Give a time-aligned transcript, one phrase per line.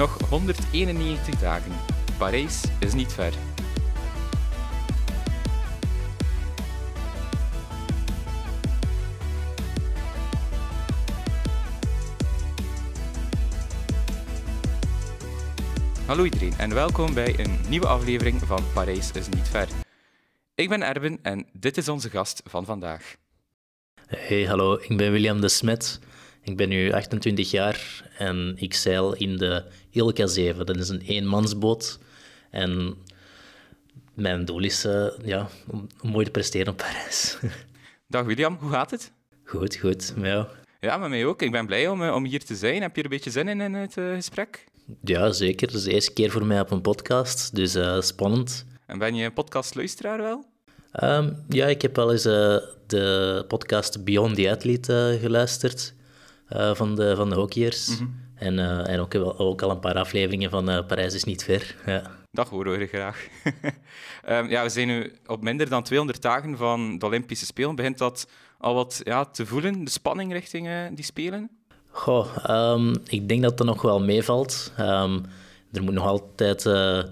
[0.00, 1.72] Nog 191 dagen.
[2.18, 3.32] Parijs is niet ver.
[16.06, 19.68] Hallo iedereen en welkom bij een nieuwe aflevering van Parijs is niet ver.
[20.54, 23.16] Ik ben Erben en dit is onze gast van vandaag.
[24.06, 26.00] Hey, hallo, ik ben William de Smet.
[26.42, 30.66] Ik ben nu 28 jaar en ik zeil in de Ilka 7.
[30.66, 31.98] Dat is een eenmansboot.
[32.50, 32.96] En
[34.14, 37.38] mijn doel is uh, ja, om, mooi te presteren op Parijs.
[38.06, 39.12] Dag William, hoe gaat het?
[39.44, 40.12] Goed, goed.
[40.16, 40.46] Met jou?
[40.80, 41.42] Ja, met mij ook.
[41.42, 42.82] Ik ben blij om, eh, om hier te zijn.
[42.82, 44.64] Heb je er een beetje zin in in het uh, gesprek?
[45.02, 45.66] Ja, zeker.
[45.66, 47.76] Het is de eerste keer voor mij op een podcast, dus
[48.06, 48.66] spannend.
[48.86, 50.44] En ben je een podcastluisteraar wel?
[51.02, 55.94] Um, ja, ik heb wel eens de podcast Beyond the Athlete geluisterd
[56.52, 57.88] uh, van, de, van de hockeyers.
[57.88, 58.28] Mm -hmm.
[58.34, 61.76] En, en ook, ook al een paar afleveringen van Parijs is niet ver.
[61.86, 62.10] Ja.
[62.32, 63.26] Dat horen we graag.
[64.28, 67.74] um, ja, we zijn nu op minder dan 200 dagen van de Olympische Spelen.
[67.74, 68.28] Begint dat
[68.58, 71.50] al wat ja, te voelen, de spanning richting die Spelen?
[71.90, 74.72] Goh, um, ik denk dat dat nog wel meevalt.
[74.78, 75.24] Um,
[75.72, 76.64] er moet nog altijd...
[76.64, 77.02] Uh,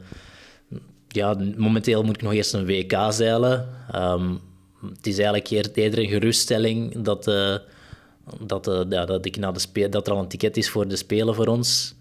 [1.09, 3.69] ja, momenteel moet ik nog eerst een WK zeilen.
[4.81, 7.55] Het is eigenlijk eerder een geruststelling dat, uh,
[8.41, 10.89] dat, uh, ja, dat, ik na de spe dat er al een ticket is voor
[10.89, 11.95] de Spelen voor ons.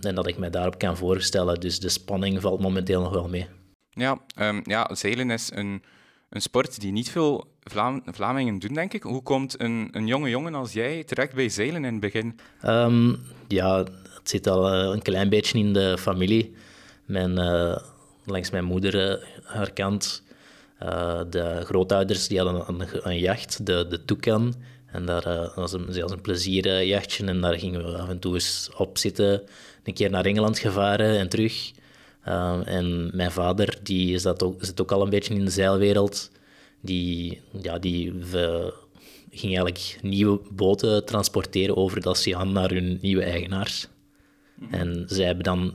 [0.00, 1.60] en dat ik mij daarop kan voorstellen.
[1.60, 3.46] Dus de spanning valt momenteel nog wel mee.
[3.90, 4.18] Ja,
[4.64, 5.82] ja zeilen is een,
[6.28, 9.02] een sport die niet veel Vlaam Vlamingen doen, denk ik.
[9.02, 12.38] Hoe komt een, een jonge jongen als jij terecht bij zeilen in het begin?
[12.66, 13.78] Um, ja,
[14.14, 16.54] het zit al uh, een klein beetje in de familie.
[17.04, 17.76] Mijn, uh,
[18.24, 20.22] langs mijn moeder, uh, haar kant,
[21.30, 24.54] de grootouders die hadden een, een jacht, de, de Toucan.
[24.92, 28.70] En daar was een, was een plezierjachtje en daar gingen we af en toe eens
[28.76, 29.42] op zitten.
[29.84, 31.72] Een keer naar Engeland gevaren en terug.
[32.64, 36.30] en mijn vader die zat ook, zit ook al een beetje in de zeilwereld
[36.80, 38.74] die, ja, die we
[39.30, 43.88] gingen eigenlijk nieuwe boten transporteren over de oceaan naar hun nieuwe eigenaars.
[44.70, 45.74] En zij hebben dan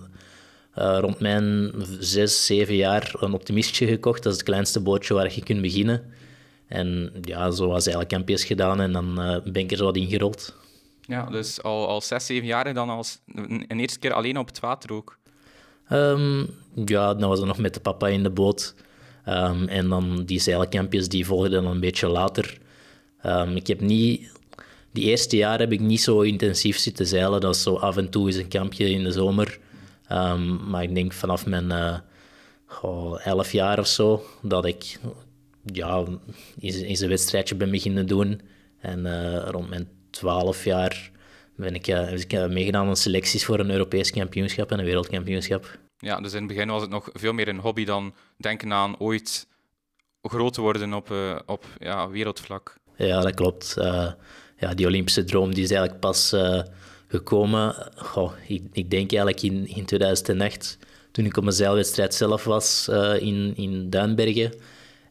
[0.78, 4.24] uh, rond mijn zes, zeven jaar een optimistje gekocht.
[4.24, 6.04] Dat is het kleinste bootje waar je kunt beginnen.
[6.68, 9.96] En ja, zo was eigenlijk campjes gedaan en dan uh, ben ik er zo wat
[9.96, 10.56] ingerold.
[11.02, 14.48] Ja, dus al, al zes, zeven jaar dan als een, een eerste keer alleen op
[14.48, 15.18] het water ook?
[15.92, 16.50] Um,
[16.86, 18.76] ja, dan was er nog met de papa in de boot.
[19.28, 22.58] Um, en dan die zeilkampjes die volgden dan een beetje later.
[23.26, 24.34] Um, ik heb niet...
[24.92, 27.42] Die eerste jaar heb ik niet zo intensief zitten zeilen.
[27.42, 29.60] Dat is zo af en toe eens een kampje in de zomer.
[30.68, 31.98] Maar ik denk vanaf mijn uh,
[32.82, 35.00] oh, elf jaar of zo dat ik
[35.74, 36.06] ja,
[36.60, 38.42] eens een wedstrijdje ben beginnen doen.
[38.80, 41.12] En uh, rond mijn twaalf jaar
[41.56, 45.78] ben ik, uh, ik meegedaan aan selecties voor een Europees kampioenschap en een wereldkampioenschap.
[45.98, 49.00] Ja, dus in het begin was het nog veel meer een hobby dan denken aan
[49.00, 49.48] ooit
[50.22, 52.76] groot te worden op, uh, op ja, wereldvlak.
[52.96, 53.76] Ja, dat klopt.
[53.78, 54.12] Uh,
[54.58, 56.62] ja, die Olympische droom die is eigenlijk pas uh,
[57.08, 57.92] gekomen.
[57.96, 60.78] Goh, ik, ik, denk eigenlijk in, in 2008,
[61.12, 62.88] toen ik op mijn zeilwedstrijd zelf was
[63.20, 64.54] in, in Duinbergen.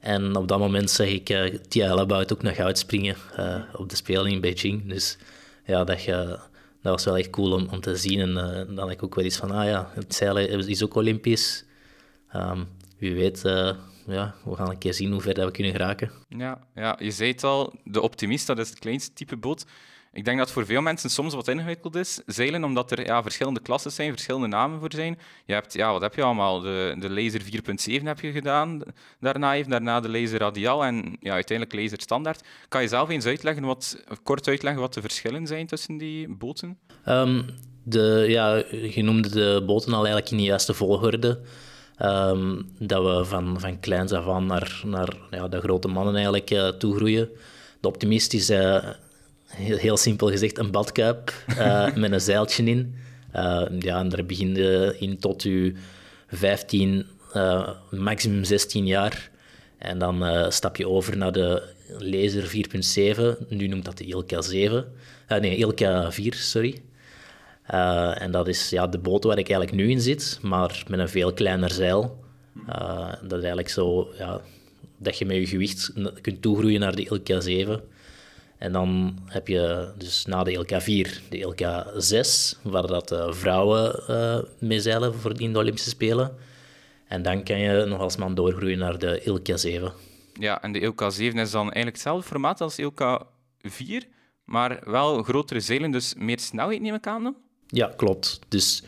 [0.04, 3.16] En op dat moment zag ik uh, Tia Hellebuit ook naar goud springen
[3.76, 4.88] op de Spelen in Beijing.
[4.88, 5.18] Dus
[5.64, 6.04] ja, dat
[6.82, 8.20] was wel echt cool om, om te zien.
[8.20, 8.30] En
[8.68, 11.64] uh, dan ik ook wel iets van, ah ja, het zeilen is ook Olympisch.
[12.34, 13.40] Um, wie weet,
[14.06, 16.10] ja, we gaan een keer zien hoe ver dat we kunnen geraken.
[16.28, 19.64] Ja, ja, je zei het al, de optimist, dat is het kleinste type boot.
[20.14, 23.60] Ik denk dat voor veel mensen soms wat ingewikkeld is, zeilen, omdat er ja, verschillende
[23.60, 25.18] klassen zijn, verschillende namen voor zijn.
[25.44, 26.60] Je hebt, ja, wat heb je allemaal?
[26.60, 27.42] De, de laser
[28.00, 28.82] 4.7 heb je gedaan,
[29.20, 32.42] daarna heeft daarna de laser radial en ja, uiteindelijk laser standaard.
[32.68, 36.78] Kan je zelf eens uitleggen wat, kort uitleggen wat de verschillen zijn tussen die boten?
[37.08, 37.46] Um,
[37.82, 41.40] de, ja, je noemde de boten al eigenlijk in de juiste volgorde.
[42.02, 46.50] Um, dat we van, van kleins af aan naar, naar ja, de grote mannen eigenlijk
[46.50, 47.28] uh, toegroeien.
[47.80, 48.84] De optimist is uh,
[49.56, 52.94] heel, heel simpel gezegd, een badkuip uh, met een zeiltje in.
[53.36, 55.74] Uh, ja, en daar begin je in tot je
[56.26, 57.06] 15,
[57.36, 59.30] uh, maximum 16 jaar.
[59.78, 61.62] En dan stap je over naar de
[61.98, 62.44] Laser
[63.42, 63.48] 4.7.
[63.48, 64.92] Nu noemt dat de Ilka 7.
[65.28, 66.82] nee, Ilka 4, sorry.
[68.14, 71.08] en dat is ja, de boot waar ik eigenlijk nu in zit, maar met een
[71.08, 72.24] veel kleiner zeil.
[73.22, 74.40] dat is eigenlijk zo ja,
[74.98, 77.82] dat je met je gewicht kunt toegroeien naar de Ilka 7.
[78.64, 84.38] En dan heb je dus na de LK4 de LK6, waar dat uh, vrouwen uh,
[84.58, 86.36] mee zeilen voor in de Olympische Spelen.
[87.08, 89.94] En dan kan je nog als man doorgroeien naar de LK7.
[90.32, 94.08] Ja, en de LK7 is dan eigenlijk hetzelfde formaat als LK4,
[94.44, 97.36] maar wel grotere zeilen, dus meer snelheid neem ik aan dan?
[97.66, 98.38] Ja, klopt.
[98.48, 98.82] Dus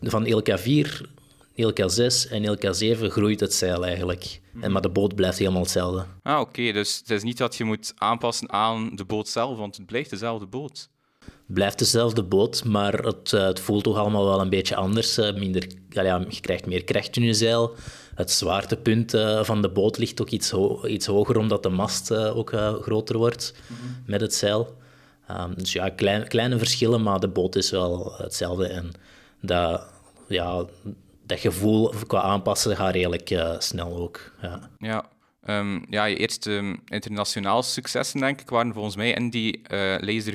[0.00, 1.00] van LK4,
[1.56, 4.40] LK6 en LK7 groeit het zeil eigenlijk.
[4.60, 6.04] En, maar de boot blijft helemaal hetzelfde.
[6.22, 6.72] Ah, oké.
[6.72, 10.10] Dus het is niet dat je moet aanpassen aan de boot zelf, want het blijft
[10.10, 10.88] dezelfde boot.
[11.20, 15.18] Het blijft dezelfde boot, maar het, eh, het voelt toch allemaal wel een beetje anders.
[15.18, 17.74] eh, Minder, ja, je krijgt meer kracht in je zeil.
[18.14, 22.12] Het zwaartepunt eh, van de boot ligt ook iets, ho- iets hoger, omdat de mast
[22.14, 22.52] ook
[22.82, 23.54] groter wordt
[24.06, 24.76] met het zeil.
[25.26, 28.66] Ehm, dus ja, klein, kleine verschillen, maar de boot is wel hetzelfde.
[28.66, 28.90] En
[29.40, 29.82] dat,
[30.28, 30.64] ja,
[31.32, 34.32] dat gevoel qua aanpassen gaat redelijk eh, snel ook.
[34.42, 34.70] Ja.
[34.78, 35.04] Ja.
[35.44, 39.94] Ehm, ja, je eerste ehm, internationaal successen, denk ik, waren volgens mij in die eh,
[40.00, 40.34] Laser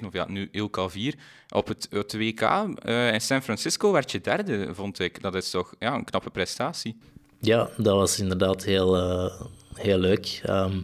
[0.00, 1.14] 4.7, of ja, nu Ilka 4.
[1.48, 5.22] Op het, het WK eh, in San Francisco werd je derde, vond ik.
[5.22, 6.96] Dat is toch ja, een knappe prestatie.
[7.40, 8.94] Ja, dat was inderdaad heel,
[9.74, 10.40] heel leuk.
[10.44, 10.80] Ehm,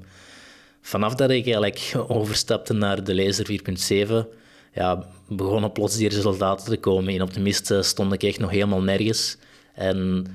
[0.81, 4.27] vanaf dat ik eigenlijk overstapte naar de Laser 4.7,
[4.73, 7.15] ja, begonnen plots die resultaten te komen.
[7.15, 9.37] In Optimist stond ik echt nog helemaal nergens.
[9.75, 10.27] En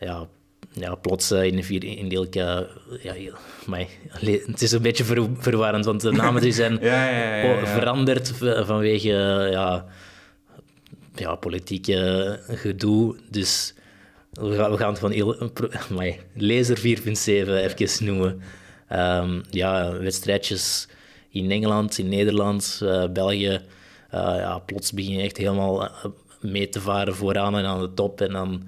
[0.00, 0.26] ja,
[0.72, 2.08] ja plots eh, in de vier, in
[3.02, 3.14] ja,
[4.20, 7.66] allee, het is een beetje ver- verwarrend, want de namen die zijn Ja, ja, ja,
[7.66, 8.32] veranderd
[8.66, 9.08] vanwege
[9.50, 9.86] ja,
[11.14, 13.16] ja, politieke gedoe.
[13.30, 13.74] Dus
[14.32, 15.50] we gaan, we gaan het van heel,
[15.90, 16.84] amai, Laser 4.7
[17.24, 18.40] even noemen.
[18.88, 20.88] Ehm, ja, wedstrijdjes
[21.30, 23.60] in Engeland, in Nederland, eh, België.
[24.10, 25.90] Eh, ja, plots begin je echt helemaal
[26.50, 28.20] mee te varen vooraan en aan de top.
[28.20, 28.62] En dan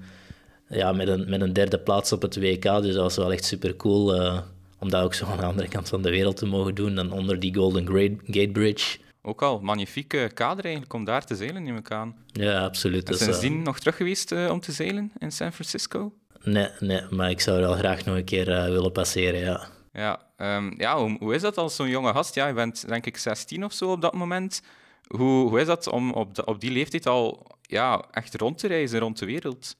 [0.69, 2.61] ja, met, een, met een derde plaats op het WK.
[2.63, 4.15] Dus dat was wel echt super cool.
[4.15, 4.39] eh,
[4.79, 6.95] om dat ook zo aan de andere kant van de wereld te mogen doen.
[6.95, 8.97] Dan onder die Golden Gate, Gate Bridge.
[9.21, 12.15] Ook al, magnifieke kader eigenlijk om daar te zeilen, neem ik aan.
[12.31, 13.05] Ja, absoluut.
[13.05, 16.13] En Dus, eh, sindsdien nog terug geweest eh, om te zeilen in San Francisco?
[16.43, 19.67] nee, nee, maar ik zou er wel graag nog een keer willen passeren, ja.
[19.91, 22.35] Ja, ehm, ja hoe, hoe is dat als zo'n jonge gast?
[22.35, 24.61] Ja, je bent denk ik 16 of zo op dat moment.
[25.07, 28.67] Hoe, hoe is dat om op, de- op die leeftijd al ja, echt rond te
[28.67, 29.75] reizen rond de wereld?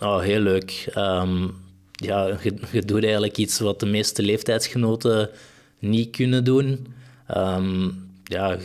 [0.00, 0.88] Oh, heel leuk.
[0.94, 1.48] Ehm,
[1.92, 2.38] ja,
[2.72, 5.30] je, doet eigenlijk iets wat de meeste leeftijdsgenoten
[5.78, 6.86] niet kunnen doen.
[7.26, 7.90] Ehm,
[8.24, 8.56] ja,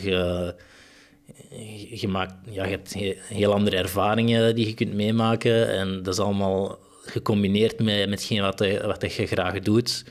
[1.90, 5.68] je, maakt, ja, je hebt he- heel andere ervaringen die je kunt meemaken.
[5.68, 10.04] En dat is allemaal gecombineerd met, met wat, je, wat je graag doet.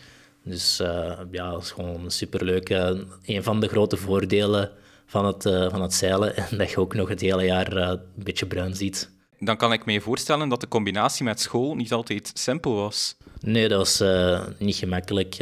[0.43, 2.69] Dus eh, ja, dat is gewoon superleuk.
[2.69, 2.91] Eh,
[3.25, 4.71] een van de grote voordelen
[5.13, 6.35] van het, eh, van het zeilen.
[6.49, 9.09] En dat je ook nog het hele jaar eh, een beetje bruin ziet.
[9.39, 13.15] Dan kan ik me voorstellen dat de combinatie met school niet altijd simpel was.
[13.39, 15.37] Nee, dat was eh, niet gemakkelijk.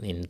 [0.00, 0.28] in,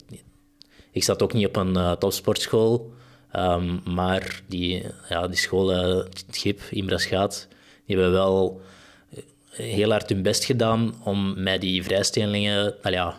[0.91, 2.93] ik zat ook niet op een topsportschool,
[3.31, 7.47] ehm, maar die, ja, die school, het GIP, Imbra Schaat,
[7.85, 8.61] die hebben wel
[9.49, 12.75] heel hard hun best gedaan om mij die vrijstellingen...
[12.81, 13.17] Nou ja,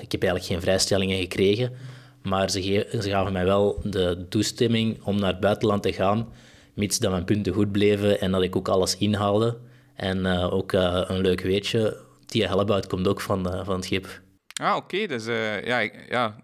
[0.00, 1.72] ik heb eigenlijk geen vrijstellingen gekregen,
[2.22, 6.28] maar ze, gaven mij wel de toestemming om naar het buitenland te gaan,
[6.74, 9.58] mits dat mijn punten goed bleven en dat ik ook alles inhaalde.
[9.94, 11.96] En eh, ook eh, een leuk weetje,
[12.26, 14.20] Tia Hellebout komt ook van, eh, van het schip.
[14.62, 15.06] Ah, oké.
[15.06, 16.36] dus eh, ja, ik- ja,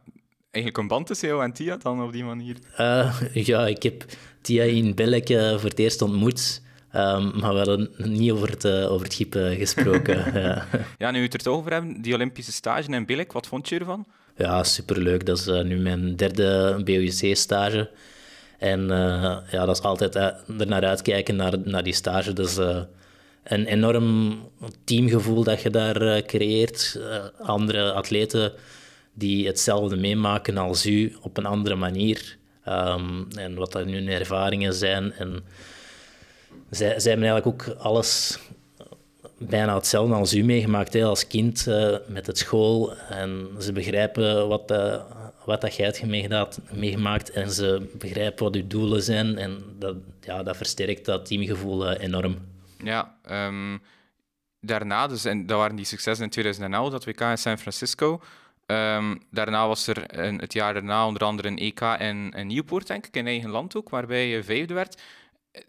[0.51, 2.57] eigenlijk een band tussen jou en Tia dan op die manier.
[3.33, 4.05] Ja, ik heb
[4.43, 9.05] Tia in België voor het eerst ontmoet, ehm, maar we hadden niet over het, over
[9.05, 10.33] het schip gesproken.
[10.43, 10.67] ja.
[10.99, 13.69] Ja, nu we het er toch over hebben, die Olympische stage in Billik, wat vond
[13.69, 14.07] je ervan?
[14.39, 15.27] Ja, superleuk.
[15.27, 17.91] Dat is eh, nu mijn derde BUC-stage.
[18.59, 20.25] En eh, ja, dat is altijd eh,
[20.59, 22.33] er naar uitkijken, naar, naar die stage.
[22.33, 22.57] Dat is
[23.43, 24.39] een enorm
[24.85, 27.01] teamgevoel dat je daar creëert.
[27.39, 28.53] Andere atleten
[29.13, 32.37] die hetzelfde meemaken als u op een andere manier.
[32.65, 35.13] Ehm, en wat dat nu hun ervaringen zijn.
[35.13, 35.45] En
[36.71, 38.39] zij, zij hebben eigenlijk ook alles
[39.39, 42.97] bijna hetzelfde als u meegemaakt hè, als kind eh, met het school.
[42.97, 45.03] En ze begrijpen wat, eh,
[45.45, 49.39] wat dat jij hebt meegemaakt, en ze begrijpen wat uw doelen zijn.
[49.39, 52.37] En dat, ja, dat versterkt dat teamgevoel eh, enorm.
[52.85, 53.79] Ja, ehm,
[54.61, 58.21] daarna, dus, en dat waren die successen in 2011, dat WK in San Francisco.
[58.67, 62.87] Ehm, daarna was er een, het jaar daarna onder andere een EK in, in Nieuwpoort,
[62.87, 65.03] denk ik, in eigen land ook, waarbij je vijfde werd.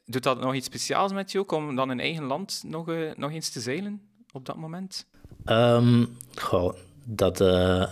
[0.05, 3.11] Doet dat nog iets speciaals met je ook, om dan in eigen land nog, eh,
[3.15, 5.05] nog eens te zeilen op dat moment?
[6.35, 7.91] Goh, dat, eh,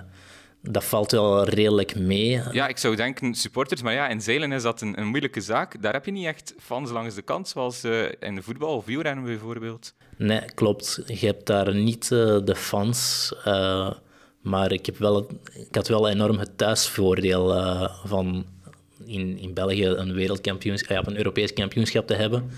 [0.62, 2.42] dat valt wel redelijk mee.
[2.52, 5.82] Ja, ik zou denken supporters, maar ja, in zeilen is dat een, een moeilijke zaak.
[5.82, 8.86] Daar heb je niet echt fans langs de kant, zoals eh, in de voetbal of
[8.86, 9.94] wielrennen bijvoorbeeld.
[10.18, 11.02] Nee, klopt.
[11.06, 13.34] Je hebt daar niet de fans.
[14.42, 17.48] maar ik, heb wel ik had wel enorm het thuisvoordeel
[18.06, 18.46] van
[19.08, 22.50] in, in België een wereldkampioenschap, ja, een Europees kampioenschap te hebben.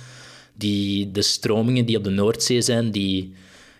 [0.53, 3.34] Die, de stromingen die op de Noordzee zijn, die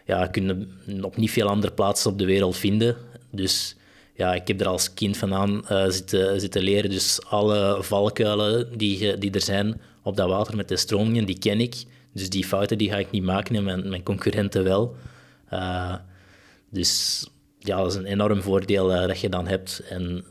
[0.06, 0.72] ja, kunnen
[1.02, 2.96] op niet veel andere plaatsen op de wereld vinden.
[3.32, 3.76] Dus
[4.14, 5.90] ja, ik heb er als kind vandaan eh
[6.38, 6.90] zitten, leren.
[6.90, 11.60] Dus alle valkuilen die, die er zijn op dat water met de stromingen, die ken
[11.60, 11.76] ik.
[12.14, 14.96] Dus die fouten die ga ik niet maken en mijn, concurrenten wel.
[15.54, 15.96] Uh,
[16.70, 17.26] dus
[17.60, 19.82] ja, dat is een enorm voordeel uh, dat je dan hebt.
[19.90, 20.24] En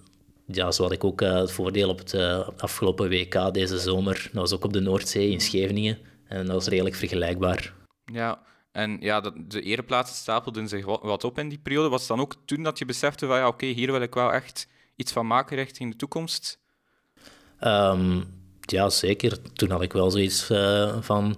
[0.52, 2.14] ja, zo had ik ook uh, het voordeel op het
[2.56, 4.28] afgelopen WK deze zomer.
[4.32, 5.98] Dat was ook op de Noordzee in Scheveningen.
[6.28, 7.72] En dat was redelijk vergelijkbaar.
[8.12, 8.40] Ja,
[8.72, 11.88] en ja, dat, de ereplaatsen stapelden zich wat op in die periode.
[11.88, 14.32] Was het dan ook toen dat je besefte van ja, oké, hier wil ik wel
[14.32, 16.58] echt iets van maken richting de toekomst?
[17.60, 18.24] Um,
[18.60, 19.52] ja, zeker.
[19.52, 21.36] Toen had ik wel zoiets uh, van...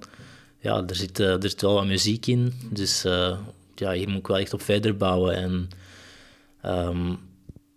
[0.59, 2.53] Ja, er zit, uh, er zit wel wat muziek in.
[2.71, 3.39] Dus uh,
[3.75, 5.35] ja, hier moet ik wel echt op verder bouwen.
[5.35, 5.69] En
[6.65, 7.19] um,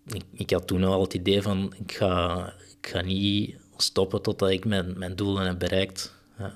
[0.06, 1.74] ik, ik, had toen al het idee van...
[1.86, 2.46] Ik ga,
[2.80, 6.14] ik ga niet stoppen totdat ik mijn, mijn doelen heb bereikt.
[6.38, 6.54] Ja.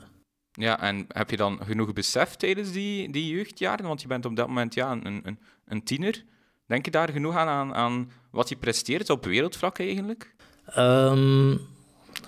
[0.52, 3.86] Ja, en heb je dan genoeg besef tijdens die, die jeugdjaren?
[3.86, 6.24] Want je bent op dat moment ja, een, een, een tiener.
[6.66, 10.34] Denk je daar genoeg aan, aan, aan wat je presteert op wereldvlak eigenlijk?
[10.76, 11.60] Um,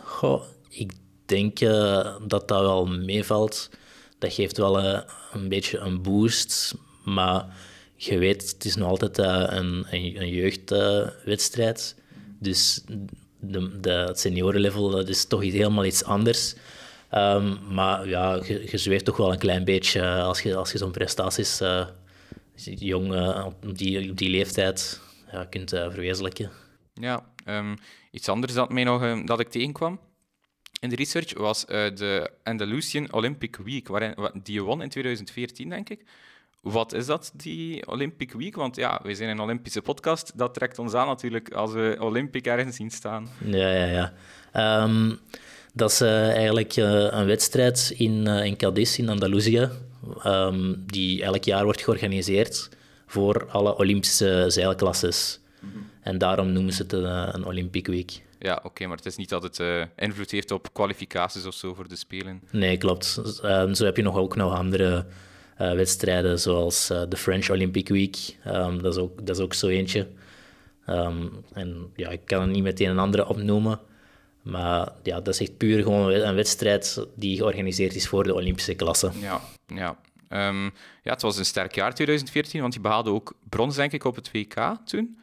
[0.03, 0.93] goh, ik
[1.27, 3.71] denk uh, dat dat wel meevalt.
[4.19, 5.01] Dat geeft wel uh,
[5.33, 6.75] een beetje een boost.
[7.05, 7.57] Maar
[8.05, 11.97] je weet, het is nog altijd uh, een, een, een jeugdwedstrijd.
[12.39, 12.85] dus
[13.41, 16.55] de, de, het seniorenlevel dat is toch iets, helemaal iets anders.
[17.15, 20.79] Um, maar ja, je, je zweeft toch wel een klein beetje als je, als je
[20.79, 21.63] zo'n prestaties
[22.65, 23.15] jong
[23.45, 25.01] op, die, op die leeftijd
[25.33, 26.51] ja, kunt verwezenlijken.
[26.95, 27.77] Ja, um,
[28.11, 30.01] iets anders dat, mij nog, um, dat ik tegenkwam
[30.81, 35.89] in de research was de Andalusian Olympic Week, waarin, die je won in 2014, denk
[35.89, 36.05] ik.
[36.61, 38.57] Wat is dat, die Olympic Week?
[38.57, 40.39] Want ja, wij zijn een Olympische podcast.
[40.39, 43.29] Dat trekt ons aan natuurlijk als we Olympic ergens zien staan.
[43.45, 44.13] Ja, ja,
[44.53, 44.83] ja.
[44.85, 45.19] Um,
[45.75, 49.69] dat is uh, eigenlijk uh, een wedstrijd in, in Cadiz, in Andalusië,
[50.25, 52.69] um, die elk jaar wordt georganiseerd
[53.07, 55.41] voor alle Olympische zeilklasses.
[55.61, 55.91] Mm -hmm.
[56.01, 58.23] En daarom noemen ze het een, een Olympic Week.
[58.39, 61.75] Ja, oké, maar het is niet dat het uh, invloed heeft op kwalificaties of zo
[61.75, 62.41] voor de Spelen.
[62.51, 63.21] Nee, klopt.
[63.45, 65.07] Um, zo heb je nog ook nog andere
[65.61, 68.37] uh, wedstrijden, zoals uh, de French Olympic Week.
[68.47, 70.09] Um, dat, is ook, dat is ook zo eentje.
[70.89, 73.81] Um, en ja, ik kan er niet meteen een andere opnoemen.
[74.43, 78.75] Maar ja, dat is echt puur gewoon een wedstrijd die georganiseerd is voor de Olympische
[78.75, 79.11] klasse.
[79.21, 79.97] Ja, ja.
[81.03, 84.15] ja, het was een sterk jaar 2014, want je behaalde ook brons, denk ik, op
[84.15, 85.19] het WK toen.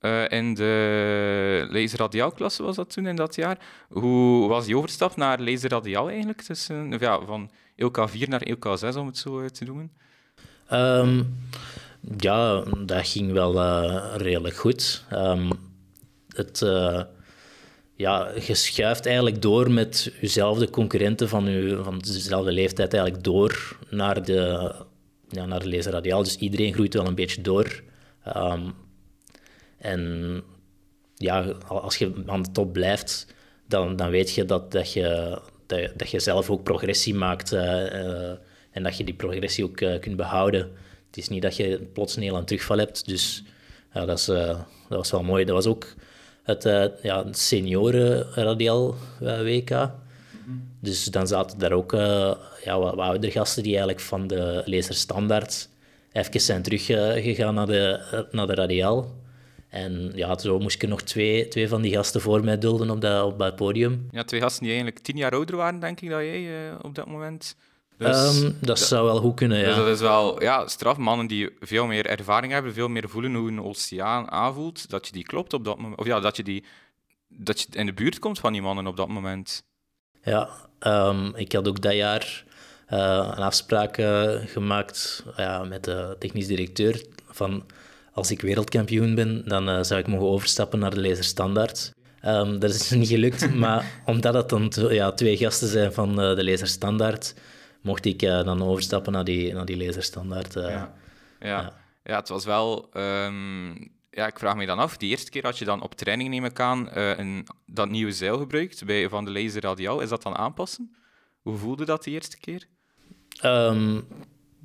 [0.00, 3.58] Uh, in de laserradiaalklasse was dat toen in dat jaar.
[3.88, 6.42] Hoe was die overstap naar laserradiaal eigenlijk?
[6.42, 9.90] Tussen, ja, van ELK4 naar ELK6, om het zo te doen?
[10.72, 11.38] Um,
[12.18, 15.04] ja, dat ging wel uh, redelijk goed.
[15.12, 15.50] Um,
[16.28, 17.02] het, uh,
[17.94, 23.78] ja, je schuift eigenlijk door met jezelfde concurrenten van, je, van dezelfde leeftijd eigenlijk door
[23.90, 24.72] naar de,
[25.28, 26.22] ja, naar de laserradiaal.
[26.22, 27.82] Dus iedereen groeit wel een beetje door.
[28.36, 28.74] Um,
[29.78, 30.42] en
[31.14, 33.26] ja, als je aan de top blijft,
[33.68, 37.60] dan, dan weet je dat, dat, je, dat, dat je zelf ook progressie maakt uh,
[37.60, 38.30] uh,
[38.70, 40.60] en dat je die progressie ook uh, kunt behouden.
[41.06, 43.06] Het is niet dat je plots een heel terugval hebt.
[43.06, 43.42] Dus
[43.92, 44.58] ja, dat, is, dat
[44.88, 45.44] was wel mooi.
[45.44, 45.94] Dat was ook
[46.42, 46.62] het,
[47.02, 49.90] ja, het senioren radial WK.
[50.80, 51.92] Dus dan zaten daar ook
[52.64, 55.68] ja, wat, wat oudere gasten die eigenlijk van de laser standaard
[56.12, 59.14] even zijn teruggegaan naar de, naar de radiaal.
[59.76, 62.90] En ja, zo moest ik er nog twee, twee van die gasten voor mij dulden
[62.90, 64.08] op dat, op dat podium.
[64.10, 66.94] Ja, twee gasten die eigenlijk tien jaar ouder waren, denk ik, dat jij uh, op
[66.94, 67.56] dat moment.
[67.98, 69.66] Dus, um, dat, zou wel goed kunnen, ja.
[69.66, 70.96] Dus dat is wel ja, straf.
[70.96, 75.12] Mannen die veel meer ervaring hebben, veel meer voelen hoe een oceaan aanvoelt, dat je
[75.12, 76.00] die klopt op dat moment.
[76.00, 76.64] Of ja, dat je, die,
[77.28, 79.64] dat je in de buurt komt van die mannen op dat moment.
[80.22, 80.48] Ja,
[80.80, 82.44] um, ik had ook dat jaar
[82.90, 82.98] uh,
[83.36, 85.24] een afspraak uh, gemaakt
[85.68, 87.64] met de technisch directeur van
[88.16, 91.92] als ik wereldkampioen ben, dan uh, zou ik mogen overstappen naar de laserstandaard.
[92.24, 96.36] Um, dat is niet gelukt, maar omdat het dan ja, twee gasten zijn van uh,
[96.36, 97.34] de laserstandaard,
[97.80, 100.54] mocht ik uh, dan overstappen naar die, naar die laserstandaard.
[100.54, 100.68] Ja.
[100.68, 100.94] Ja.
[101.40, 101.72] ja.
[102.04, 102.16] Ja.
[102.16, 102.88] het was wel...
[102.94, 106.30] Um, ja, ik vraag me dan af, die eerste keer als je dan op training
[106.30, 110.22] neem ik aan een, dat nieuwe zeil gebruikt bij, van de laser radiaal, is dat
[110.22, 110.96] dan aanpassen?
[111.42, 112.66] Hoe voelde dat de eerste keer?
[113.44, 114.06] Um,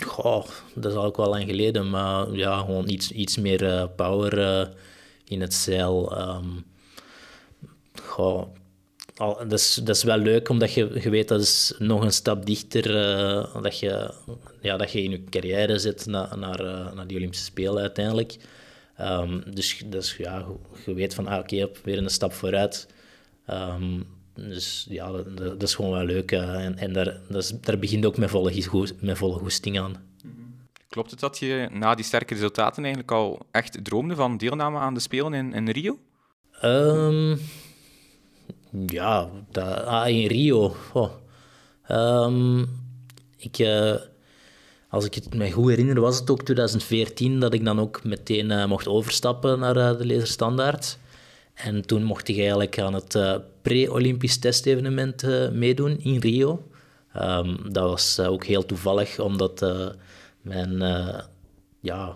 [0.06, 4.38] Goh, dat is ook wel lang geleden, maar ja, gewoon iets, iets meer uh, power
[4.38, 4.68] uh,
[5.26, 6.20] in het zeil.
[6.20, 6.66] Um,
[8.04, 8.48] goh,
[9.16, 12.46] dat, is, dat is wel leuk, omdat je, je weet dat is nog een stap
[12.46, 14.14] dichter uh, dat, je,
[14.62, 16.64] ja, dat je in je carrière zit na, naar,
[16.96, 18.38] naar die Olympische Spelen uiteindelijk.
[19.02, 20.46] Um, dus, dus ja,
[20.86, 22.88] je weet van, ah, oké, weer een stap vooruit.
[23.50, 26.32] Um, dus ja, dat, dat, is gewoon wel leuk.
[26.32, 30.10] Uh, en en daar, dat is, daar begint ook met volle, met volle goesting aan.
[30.90, 34.94] Klopt het dat je na die sterke resultaten eigenlijk al echt droomde van deelname aan
[34.94, 36.00] de Spelen in, in Rio?
[36.64, 37.40] Um,
[38.88, 40.76] ja, dat, ah, in Rio.
[40.94, 41.12] Oh.
[41.90, 42.70] Um,
[43.38, 43.96] ik, uh,
[44.90, 48.52] als ik het me goed herinner, was het ook 2014 dat ik dan ook meteen
[48.52, 50.98] uh, mocht overstappen naar uh, de laserstandaard.
[51.64, 53.18] En toen mocht ik eigenlijk aan het
[53.62, 56.70] pre-Olympisch testevenement meedoen in Rio.
[57.18, 59.66] Um, dat was ook heel toevallig, omdat
[60.42, 60.82] mijn
[61.82, 62.16] ja,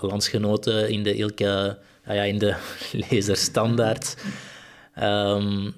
[0.00, 2.56] landsgenoten in de Ilke, ja, in de
[3.10, 4.16] laserstandaard
[4.98, 5.74] um,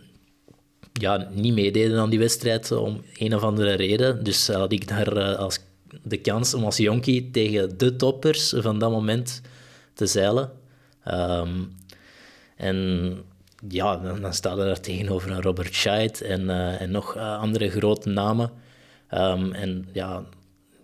[0.93, 4.25] ja, niet meededen aan die wedstrijd om een of andere reden.
[4.25, 5.59] Dus had ik daar als
[6.03, 9.41] de kans om als jonkie tegen de toppers van dat moment
[9.95, 10.51] te zeilen.
[11.09, 11.77] Um,
[12.59, 13.17] en
[13.69, 17.39] ja, dan, dan staat er daar tegenover een Robert Scheid en, uh, en nog uh,
[17.39, 18.51] andere grote namen.
[19.15, 20.25] Um, en ja,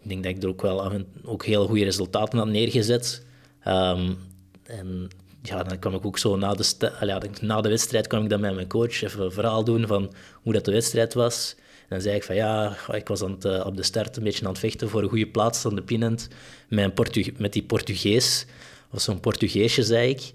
[0.03, 3.27] ik denk dat ik er ook wel ook heel goede resultaten had neergezet.
[3.67, 4.19] Um,
[4.63, 5.09] en
[5.43, 8.41] ja, dan kwam ik ook zo na de, ja, na de wedstrijd kwam ik dan
[8.41, 10.13] met mijn coach even een verhaal doen van
[10.43, 11.55] hoe dat de wedstrijd was.
[11.59, 14.23] En dan zei ik van ja, ik was aan het, uh, op de start een
[14.23, 16.29] beetje aan het vechten voor een goede plaats aan de pinnend
[16.69, 18.47] met, met die Portugees.
[18.91, 20.33] Of zo'n Portugeesje, zei ik.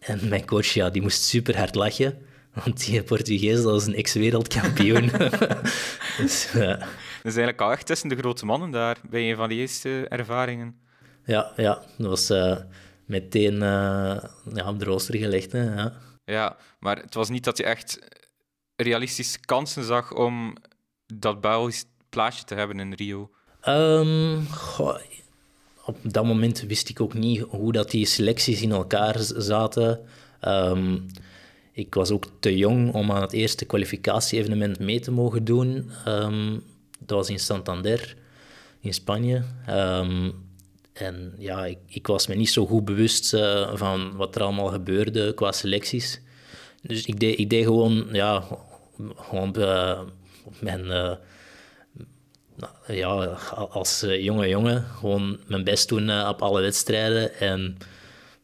[0.00, 2.18] En mijn coach, ja, die moest super hard lachen.
[2.52, 5.10] Want die Portugees, dat was een ex-wereldkampioen.
[6.18, 6.78] dus, uh...
[7.22, 10.06] Dat is eigenlijk al echt tussen de grote mannen daar, bij een van die eerste
[10.08, 10.80] ervaringen.
[11.24, 12.56] Ja, ja dat was uh,
[13.04, 14.22] meteen uh,
[14.54, 15.52] ja, op de rooster gelegd.
[15.52, 15.92] Hè, ja.
[16.24, 17.98] ja, maar het was niet dat je echt
[18.76, 20.56] realistische kansen zag om
[21.06, 23.30] dat Belgisch plaatje te hebben in Rio?
[23.68, 24.46] Um,
[25.90, 30.00] op dat moment wist ik ook niet hoe dat die selecties in elkaar zaten.
[30.44, 31.06] Um,
[31.72, 35.90] ik was ook te jong om aan het eerste kwalificatie-evenement mee te mogen doen.
[36.08, 36.62] Um,
[36.98, 38.16] dat was in Santander,
[38.80, 39.42] in Spanje.
[40.92, 44.68] en ja, ik, ik, was me niet zo goed bewust uh, van wat er allemaal
[44.68, 46.20] gebeurde qua selecties.
[46.82, 48.44] Dus ik deed, ik deed gewoon, ja,
[49.16, 50.00] gewoon uh,
[50.60, 51.12] mijn, uh,
[52.86, 53.08] ja,
[53.70, 57.34] als uh, jonge jongen gewoon mijn best doen uh, op alle wedstrijden.
[57.34, 57.78] En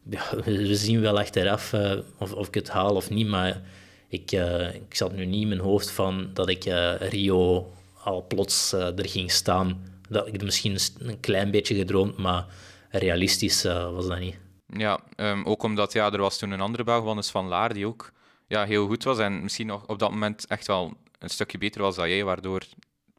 [0.09, 1.73] ja, we zien wel achteraf
[2.17, 3.61] of, of ik het haal of niet, maar
[4.09, 4.31] ik,
[4.73, 6.63] ik zat nu niet in mijn hoofd van dat ik
[6.99, 7.71] Rio
[8.03, 9.85] al plots er ging staan.
[10.09, 12.45] Dat ik misschien een klein beetje gedroomd, maar
[12.89, 14.37] realistisch was dat niet.
[14.67, 18.11] Ja, um, ook omdat ja, er was toen een andere bouw, Van Laar, die ook
[18.47, 21.81] ja, heel goed was en misschien nog op dat moment echt wel een stukje beter
[21.81, 22.61] was dan jij, waardoor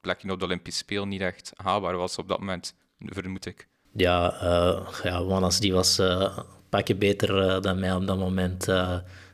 [0.01, 3.69] plekje op de Olympische Spelen niet echt haalbaar was op dat moment, vermoed ik.
[3.93, 6.07] Ja, uh, ja Wannes die was uh,
[6.37, 8.67] een pakje beter uh, dan mij op dat moment.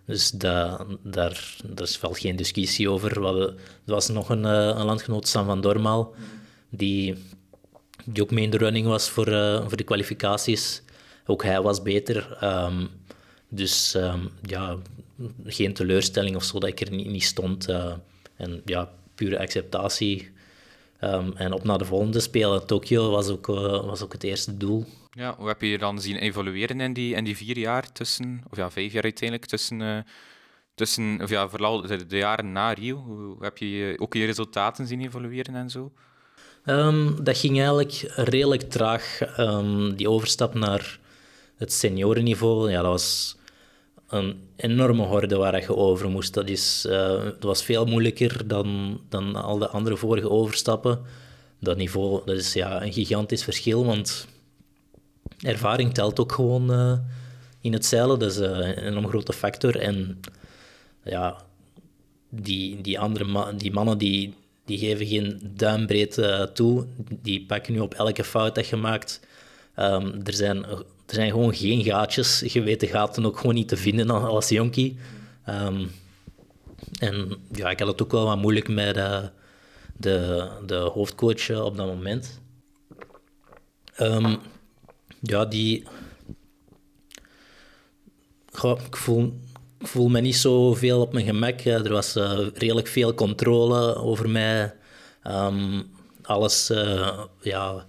[0.07, 3.24] dus da, daar, daar is wel geen discussie over.
[3.24, 6.14] er was nog een, een landgenoot, Sam van Dormaal,
[6.68, 7.14] die,
[8.20, 9.27] ook mee in de running was voor,
[9.68, 10.83] voor de kwalificaties.
[11.27, 12.44] Ook hij was beter.
[12.44, 12.88] Um,
[13.48, 14.77] dus um, ja,
[15.44, 17.68] geen teleurstelling of zo dat ik er niet, niet stond.
[18.37, 20.33] En ja, pure acceptatie.
[21.00, 22.66] Um, en op naar de volgende Spelen.
[22.66, 24.85] Tokio was ook, uh, was ook het eerste doel.
[25.11, 28.42] Ja, hoe heb je je dan zien evolueren in die, in die vier jaar tussen,
[28.50, 29.98] of ja, vijf jaar uiteindelijk, tussen, uh,
[30.74, 32.96] tussen of ja, vooral de, de, jaren na Rio?
[32.96, 35.92] Hoe heb je ook je resultaten zien evolueren en zo?
[36.66, 39.20] Um, dat ging eigenlijk redelijk traag.
[39.38, 40.98] Um, die overstap naar
[41.57, 43.37] het seniorenniveau, ja, dat was
[44.14, 46.35] een enorme horde waar je over moest.
[46.35, 46.83] Dat, is,
[47.22, 51.00] dat was veel moeilijker dan, dan al de andere vorige overstappen.
[51.61, 54.27] Dat niveau dat is ja, een gigantisch verschil, want
[55.38, 56.98] ervaring telt ook gewoon uh,
[57.61, 58.18] in het zeilen.
[58.18, 59.77] Dat is uh, een enorm grote factor.
[59.77, 60.20] En
[61.05, 61.44] ja,
[62.31, 66.22] die, die andere die mannen die, die geven geen duimbreed
[66.53, 66.87] toe.
[67.22, 69.20] Die pakken nu op elke fout dat je maakt.
[69.79, 70.64] Um, er zijn
[71.07, 72.40] er zijn gewoon geen gaatjes.
[72.40, 74.99] Je weet de gaten ook gewoon niet te vinden als jonkie.
[75.49, 75.90] Um,
[76.99, 79.25] en ja, ik had het ook wel wat moeilijk met uh,
[79.97, 82.40] de, de hoofdcoach uh, op dat moment.
[84.01, 84.38] Um,
[85.21, 85.85] ja, die...
[88.62, 89.38] Ik, voel,
[89.79, 91.61] voel me niet zo veel op mijn gemak.
[91.61, 92.14] Er was
[92.55, 94.75] redelijk veel controle over mij.
[95.27, 95.90] Um,
[96.23, 96.73] alles,
[97.40, 97.87] ja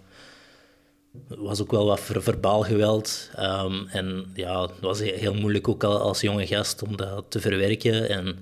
[1.27, 3.29] was ook wel wat verbaal geweld.
[3.39, 8.09] Um, en ja, het was heel moeilijk ook als jonge gast om dat te verwerken.
[8.09, 8.37] En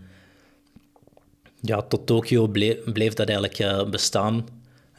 [1.62, 4.48] ja, tot Tokio bleef, dat eigenlijk uh, bestaan.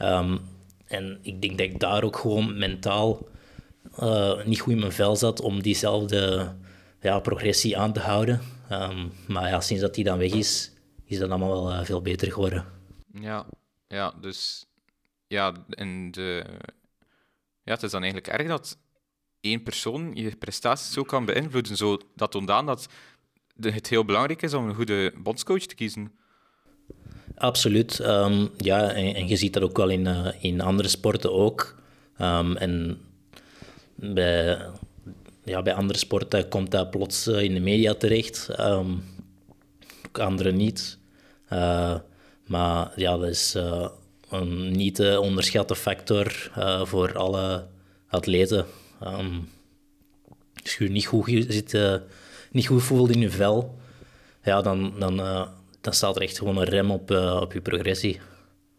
[0.01, 0.39] Um,
[0.87, 3.27] en ik denk dat ik daar ook gewoon mentaal
[3.99, 6.51] uh, niet goed in mijn vel zat om diezelfde
[7.01, 8.41] ja, progressie aan te houden.
[8.71, 10.71] Um, maar ja, sinds dat die dan weg is,
[11.05, 12.65] is dat allemaal wel uh, veel beter geworden.
[13.19, 13.45] Ja,
[13.87, 14.65] ja dus
[15.27, 16.45] ja, in de
[17.65, 18.77] ja, het is dan eigenlijk erg dat
[19.41, 21.77] één persoon je prestaties zo kan beïnvloeden.
[21.77, 22.87] Zo, dat toont aan dat
[23.59, 26.11] het heel belangrijk is om een goede bondscoach te kiezen.
[27.35, 27.99] Absoluut.
[27.99, 31.75] Ehm, ja, en, je ziet dat ook wel in, uh, in andere sporten ook.
[32.21, 32.99] Um, en
[33.95, 34.59] bij,
[35.43, 38.59] ja, bij andere sporten komt dat plots in de media terecht.
[38.59, 39.03] Um,
[40.11, 40.97] andere niet.
[41.53, 41.95] Uh,
[42.45, 43.57] maar ja, dat is
[44.29, 47.67] een niet te onderschatte factor uh, voor alle
[48.07, 48.65] atleten.
[49.03, 49.49] Um,
[50.63, 51.79] als je niet goed, zit,
[52.51, 53.79] niet goed voelt in je vel,
[54.43, 55.17] ja, dan, dan,
[55.81, 57.11] dan staat er echt gewoon een rem op,
[57.41, 58.21] op je progressie.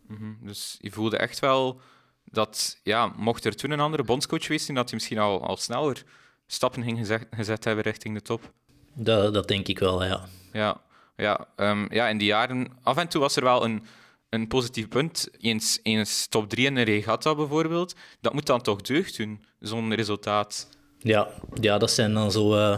[0.06, 0.38] Mm -hmm.
[0.42, 1.80] Dus je voelde echt wel
[2.24, 5.56] dat, ja, mocht er toen een andere bondscoach geweest zijn, dat hij misschien al, al
[5.56, 6.02] sneller
[6.46, 8.52] stappen ging gezet, gezet hebben richting de top?
[8.94, 10.28] Dat, dat denk ik wel, ja.
[10.52, 10.80] Ja,
[11.16, 13.84] ja, um, ja, in die jaren, af en toe was er wel een,
[14.28, 15.28] een positief punt.
[15.40, 17.94] Eens, eens top 3 in een regatta bijvoorbeeld.
[18.20, 20.68] Dat moet dan toch deugd doen, zo'n resultaat.
[20.98, 21.28] Ja,
[21.60, 22.76] ja, dat zijn dan zo uh,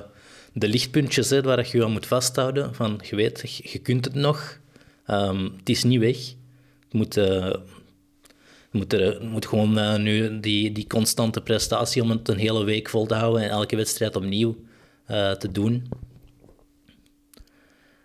[0.53, 2.75] de lichtpuntjes hè, waar je je aan moet vasthouden.
[2.75, 4.59] Van, je weet, je, je kunt het nog.
[5.07, 6.17] Um, het is niet weg.
[6.85, 7.55] Het moet, uh,
[8.71, 12.89] moet, er, moet gewoon uh, nu die, die constante prestatie om het een hele week
[12.89, 14.57] vol te houden en elke wedstrijd opnieuw
[15.39, 15.89] te doen.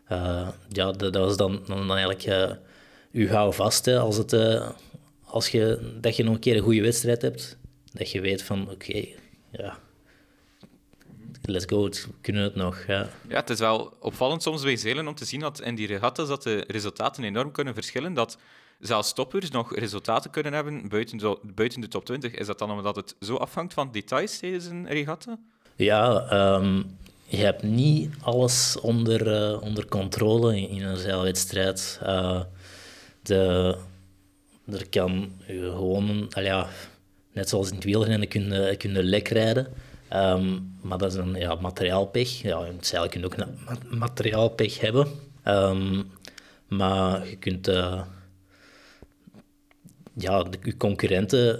[0.07, 2.55] Ja, dat, dat, was dan, dan, eigenlijk
[3.13, 3.85] u hou vast.
[3.85, 4.69] Hè, als, het, uh,
[5.25, 7.57] als je, dat je nog een keer een goede wedstrijd hebt,
[7.93, 9.15] dat je weet van oké, okay,
[9.51, 9.77] ja,
[11.41, 12.83] let's go, we kunnen het nog.
[12.87, 13.09] Ja.
[13.27, 16.27] ja, het is wel opvallend soms bij zeilen om te zien dat in die regatta's
[16.27, 18.13] dat de resultaten enorm kunnen verschillen.
[18.13, 18.37] Dat
[18.79, 22.33] zelfs toppers nog resultaten kunnen hebben buiten de, buiten de top 20.
[22.33, 25.37] Is dat dan omdat het zo afhangt van details tijdens een regatta?
[25.75, 31.99] Ja, um, je hebt niet alles onder, uh, onder controle in, in een zeilwedstrijd.
[32.03, 32.41] Uh,
[33.23, 33.75] de,
[34.71, 36.67] er kan je gewoon, ja,
[37.31, 39.67] net zoals in het wielrennen, kun je, kun je lek rijden.
[40.13, 42.41] Um, maar dat is een ja, materiaalpech.
[42.41, 45.07] Ja, in het zeil kun je ook een materiaalpech hebben.
[45.47, 46.11] Um,
[46.67, 47.67] maar je kunt...
[47.67, 48.01] Uh,
[50.13, 51.59] ja, de, je concurrenten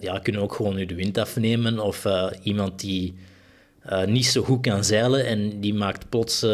[0.00, 1.78] ja, kunnen ook gewoon je de wind afnemen.
[1.78, 3.14] Of uh, iemand die
[3.90, 6.46] uh, niet zo goed kan zeilen en die maakt plots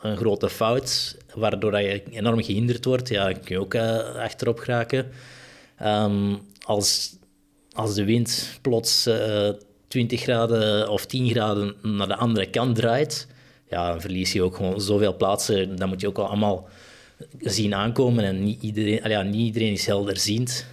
[0.00, 4.58] een grote fout, waardoor je enorm gehinderd wordt, ja, dan kun je ook uh, achterop
[4.58, 5.10] geraken.
[5.82, 7.16] Um, als,
[7.72, 9.08] als de wind plots
[9.88, 13.28] 20 graden of 10 graden naar de andere kant draait,
[13.68, 15.76] ja, dan verlies je ook gewoon zoveel plaatsen.
[15.76, 16.68] Dat moet je ook allemaal
[17.38, 18.24] zien aankomen.
[18.24, 20.66] En niet iedereen, ja, niet iedereen is helderziend.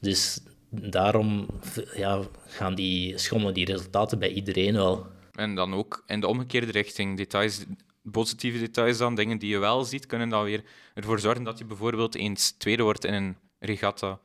[0.00, 1.46] dus daarom
[1.94, 5.06] ja, gaan die schommelen die resultaten bij iedereen wel.
[5.34, 7.64] En dan ook in de omgekeerde richting, details,
[8.02, 11.64] positieve details dan, dingen die je wel ziet, kunnen dan weer ervoor zorgen dat je
[11.64, 14.20] bijvoorbeeld eens tweede wordt in een regatta.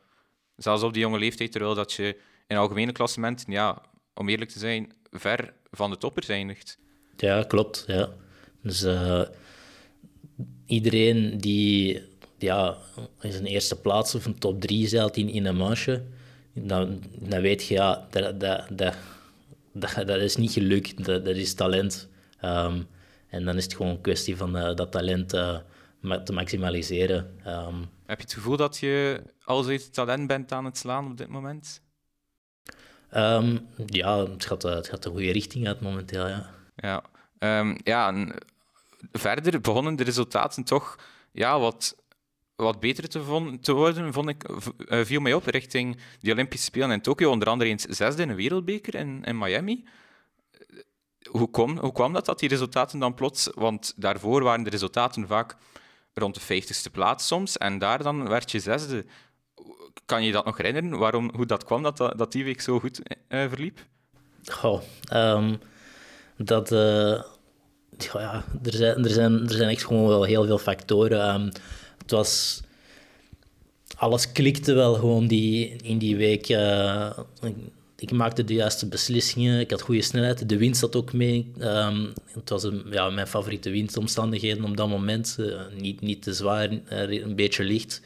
[0.56, 3.82] Zelfs op die jonge leeftijd, terwijl dat je in algemene klassementen, ja,
[4.14, 6.78] om eerlijk te zijn, ver van de toppers eindigt.
[7.18, 7.84] Ja, klopt.
[7.88, 8.10] Ja.
[8.62, 9.22] Dus uh,
[10.66, 12.02] iedereen die
[12.38, 12.78] ja,
[13.22, 16.04] in zijn eerste plaats of een top 3 zeilt in, een manche,
[16.54, 18.96] dan, dan weet je, ja, dat, dat, dat,
[20.08, 22.08] dat, is niet geluk, dat, dat is talent.
[22.44, 22.88] Um,
[23.30, 25.58] en dan is het gewoon een kwestie van uh, dat talent uh,
[26.24, 27.40] te maximaliseren.
[27.48, 31.18] Um, Heb je het gevoel dat je al zoiets talent bent aan het slaan op
[31.18, 31.82] dit moment?
[33.16, 36.50] Um, ja, het gaat, eh, het gaat de goede richting uit momenteel, ja.
[36.76, 37.04] Ja,
[37.84, 38.28] ja
[39.12, 40.96] verder begonnen de resultaten toch
[41.32, 41.96] ja, wat
[42.56, 44.46] wat beter te, te worden, vond ik,
[45.06, 47.32] viel mij op richting de Olympische Spelen in Tokio.
[47.32, 49.86] Onder andere eens zesde in een wereldbeker in, in Miami.
[51.28, 53.50] Hoe, kom, hoe kwam dat, dat die resultaten dan plots...
[53.54, 55.56] Want daarvoor waren de resultaten vaak
[56.14, 57.58] rond de vijftigste plaats soms.
[57.58, 59.06] En daar dan werd je zesde.
[60.06, 63.00] Kan je dat nog herinneren, waarom, hoe dat kwam, dat, dat die week zo goed
[63.30, 63.86] uh, verliep?
[64.44, 64.82] Goh,
[65.14, 65.60] um,
[66.38, 66.72] dat...
[66.72, 67.22] Uh,
[67.98, 71.34] ja, er, zijn, er, zijn, er zijn echt gewoon wel heel veel factoren.
[71.34, 71.52] Um,
[71.98, 72.62] het was...
[73.96, 76.48] Alles klikte wel gewoon die, in die week.
[77.98, 80.50] Ik maakte de juiste beslissingen, ik had goede snelheid.
[80.50, 81.52] De wind zat ook mee.
[81.60, 85.36] Um, het was ja, mijn favoriete windomstandigheden op dat moment.
[85.40, 88.02] Uh, niet, niet te zwaar, uh, een beetje licht.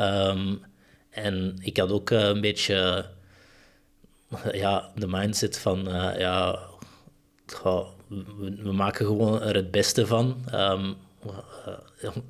[0.00, 0.60] Um,
[1.10, 3.06] en ik had ook een beetje
[4.52, 5.84] ja, de mindset van...
[6.18, 6.58] ja,
[8.62, 10.44] we, maken gewoon er het beste van.
[10.54, 10.96] Um,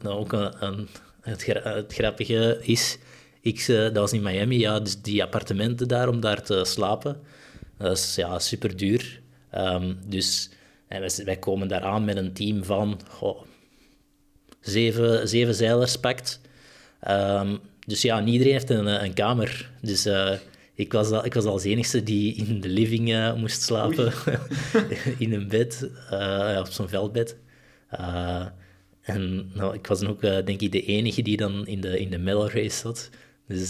[0.02, 0.88] nou ook een,
[1.20, 1.44] het,
[1.88, 2.98] grappige is,
[3.44, 7.20] ik, eh, dat was in Miami, ja, dus die appartementen daar om daar te slapen,
[7.78, 9.20] dat is ja, super duur.
[9.54, 10.50] Um, dus
[10.88, 13.00] en wij, wij, komen daar aan met een team van
[14.60, 16.40] zeven, zeven zeilers pakt.
[17.08, 19.70] Um, dus ja, iedereen heeft een, een kamer.
[19.80, 20.32] Dus uh,
[20.74, 24.12] ik, was, ik was als enige die in de living uh, moest slapen.
[25.18, 27.36] in een bed, uh, op zo'n veldbed.
[29.02, 32.18] en nou, ik was ook, denk ik, de enige die dan in de, in de
[32.18, 33.10] medal race zat.
[33.46, 33.68] Dus,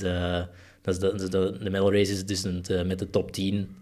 [0.82, 3.76] dat is de, de, medal race is dus uh, met de top 10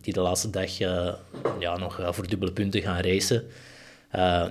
[0.00, 3.44] die de laatste dag ja, nog voor dubbele punten gaan racen.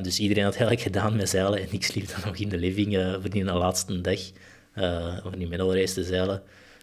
[0.02, 3.17] dus iedereen had eigenlijk gedaan met zeilen en ik sliep dan nog in de living
[3.22, 4.19] voor die laatste dag
[5.22, 6.41] van die medal race te zeilen.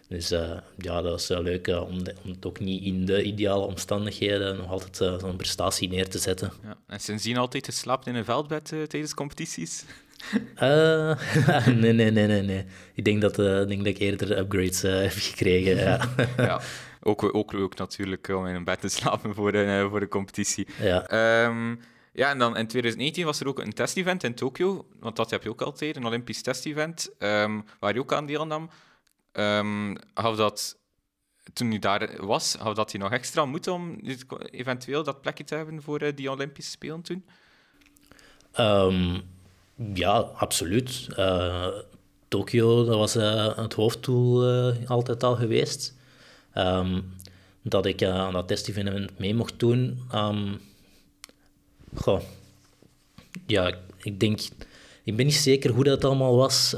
[0.09, 0.29] Dus
[0.77, 5.21] ja, dat wel leuk om, om het ook niet in de ideale omstandigheden nog altijd
[5.21, 6.51] zo'n prestatie neer te zetten.
[6.63, 6.77] Ja.
[6.87, 9.83] En sindsdien altijd geslapen in een veldbed tijdens competities?
[11.81, 12.65] nee, nee, nee, nee, nee.
[12.93, 15.75] Ik denk dat, ik denk dat ik eerder upgrades heb gekregen.
[15.75, 16.09] ja.
[16.37, 16.61] ja.
[17.01, 20.67] Ook, ook leuk natuurlijk om in een bed te slapen voor de, voor de competitie.
[20.81, 21.45] Ja.
[21.45, 21.79] Um,
[22.13, 25.43] ja, en dan in 2019 was er ook een testevent in Tokio, want dat heb
[25.43, 28.69] je ook altijd, een Olympisch testevent, um, waar je ook aan deelnam.
[29.33, 30.77] Um, dat,
[31.53, 33.99] toen je daar was, had dat je nog extra moed om
[34.51, 37.25] eventueel dat plekje te hebben voor uh, die Olympische Spelen toen?
[39.79, 41.07] Um, ja, absoluut.
[41.17, 41.67] Uh,
[42.27, 44.45] Tokio, dat was uh, het hoofddoel
[44.85, 45.95] altijd al geweest.
[46.55, 47.15] Um,
[47.61, 49.99] dat ik aan dat testevenement mee mocht doen.
[51.95, 52.21] goh.
[53.47, 54.39] Ja, ik denk...
[55.03, 56.73] Ik ben niet zeker hoe dat allemaal was,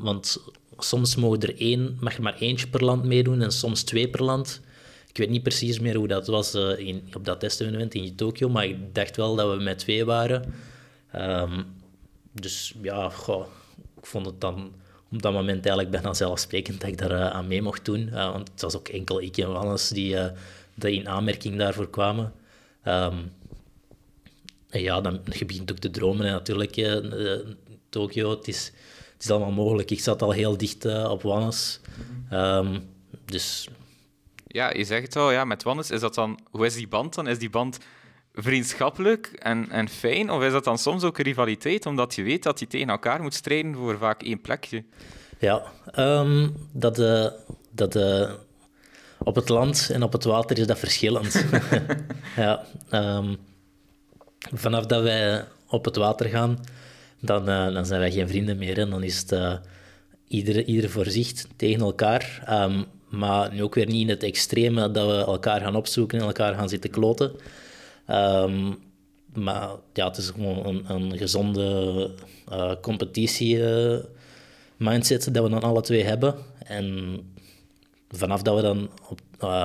[0.00, 0.38] want
[0.78, 4.22] soms mogen er één, mag er maar eentje per land meedoen en soms twee per
[4.22, 4.60] land.
[5.08, 8.64] Ik weet niet precies meer hoe dat was in, op dat testevenement in Tokio, maar
[8.64, 10.54] ik dacht wel dat we met twee waren.
[11.16, 11.64] Um,
[12.32, 13.46] dus ja, goh,
[13.96, 14.72] ik vond het dan
[15.12, 18.00] op dat moment eigenlijk bijna zelfsprekend dat ik daar uh, aan mee mocht doen.
[18.00, 20.16] Uh, want het was ook enkel ik en Wannes die,
[20.74, 22.32] die in aanmerking daarvoor kwamen.
[22.84, 23.32] Um,
[24.68, 27.00] en ja, dan je begint ook te dromen en natuurlijk.
[27.88, 28.72] Tokio, het is
[29.12, 29.90] het is allemaal mogelijk.
[29.90, 31.80] Ik zat al heel dicht op Wannes.
[32.32, 32.88] Um,
[33.24, 33.68] dus...
[34.46, 36.38] Ja, je zegt het al, ja, met Wannes, is dat dan...
[36.50, 37.26] Hoe is die band dan?
[37.26, 37.78] Is die band
[38.34, 40.30] vriendschappelijk en, en fijn?
[40.30, 43.22] Of is dat dan soms ook een rivaliteit, omdat je weet dat je tegen elkaar
[43.22, 44.84] moet strijden voor vaak één plekje?
[45.38, 45.62] Ja,
[45.96, 46.98] um, dat...
[46.98, 47.26] Uh,
[47.70, 48.30] dat uh,
[49.18, 51.44] op het land en op het water is dat verschillend.
[52.36, 53.36] ja, um,
[54.54, 56.58] vanaf dat wij op het water gaan,
[57.20, 58.78] dan, uh, dan zijn wij geen vrienden meer.
[58.78, 59.60] En dan is het
[60.28, 62.42] ieder, ieder voor zich tegen elkaar.
[62.50, 66.24] Um, maar nu ook weer niet in het extreme dat we elkaar gaan opzoeken en
[66.24, 67.32] elkaar gaan zitten kloten.
[68.10, 68.78] Um,
[69.34, 72.10] maar ja, het is gewoon een, gezonde
[72.52, 76.34] uh, competitie-mindset dat we dan alle twee hebben.
[76.64, 77.18] En
[78.10, 79.20] vanaf dat we dan op,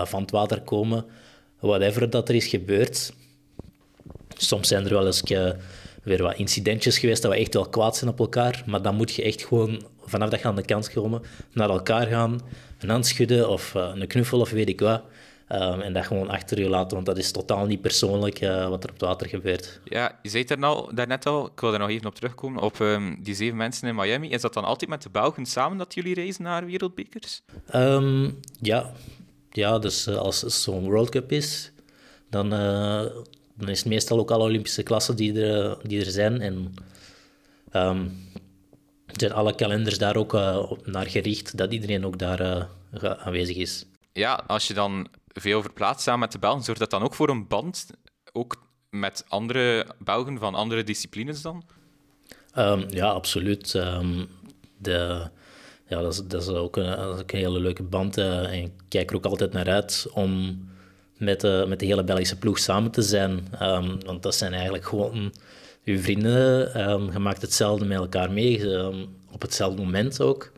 [0.07, 1.05] van het water komen,
[1.59, 3.13] whatever dat er is gebeurd,
[4.37, 5.21] soms zijn er wel eens
[6.03, 8.63] weer wat incidentjes geweest dat we echt wel kwaad zijn op elkaar.
[8.65, 11.21] Maar dan moet je echt gewoon vanaf dat je aan de kant komen
[11.53, 12.41] naar elkaar gaan,
[12.79, 15.01] een hand schudden of een knuffel of weet ik wat.
[15.51, 18.83] Um, en dat gewoon achter je laten, want dat is totaal niet persoonlijk uh, wat
[18.83, 19.79] er op het water gebeurt.
[19.83, 22.61] Ja, je zei het er nou, daarnet al, ik wil er nog even op terugkomen,
[22.61, 24.29] op um, die zeven mensen in Miami.
[24.29, 27.41] Is dat dan altijd met de Belgen samen dat jullie reizen naar wereldbekers?
[27.75, 28.91] Um, ja.
[29.51, 31.71] ja, dus uh, als zo'n World Cup is,
[32.29, 32.49] dan
[33.57, 36.41] dan is het meestal ook alle Olympische klassen die er, die er zijn.
[36.41, 36.73] En
[39.11, 43.85] zijn alle kalenders daar ook uh, naar gericht, dat iedereen ook daar uh, aanwezig is.
[44.13, 45.07] Ja, als je dan
[45.41, 47.87] veel verplaatst samen met de Belgen, zorgt dat dan ook voor een band,
[48.31, 51.63] ook met andere Belgen van andere disciplines dan?
[52.57, 53.73] Um, ja, absoluut.
[53.73, 54.27] Um,
[54.77, 55.27] de,
[55.87, 58.17] ja, dat, is, dat, ook een, hele leuke band.
[58.17, 60.63] Uh, en ik kijk er ook altijd naar uit om
[61.17, 63.47] met de, met de hele Belgische ploeg samen te zijn.
[63.61, 65.33] Um, want dat zijn eigenlijk gewoon
[65.83, 67.11] uw vrienden.
[67.11, 68.83] Je maakt hetzelfde met elkaar mee,
[69.31, 70.51] op hetzelfde moment ook.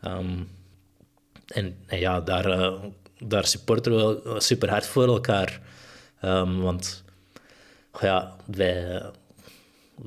[0.00, 0.48] En,
[1.46, 2.74] en, ja, daar, uh,
[3.24, 5.60] daar supporteren we super hard voor elkaar.
[6.60, 7.02] want
[8.00, 8.36] ja,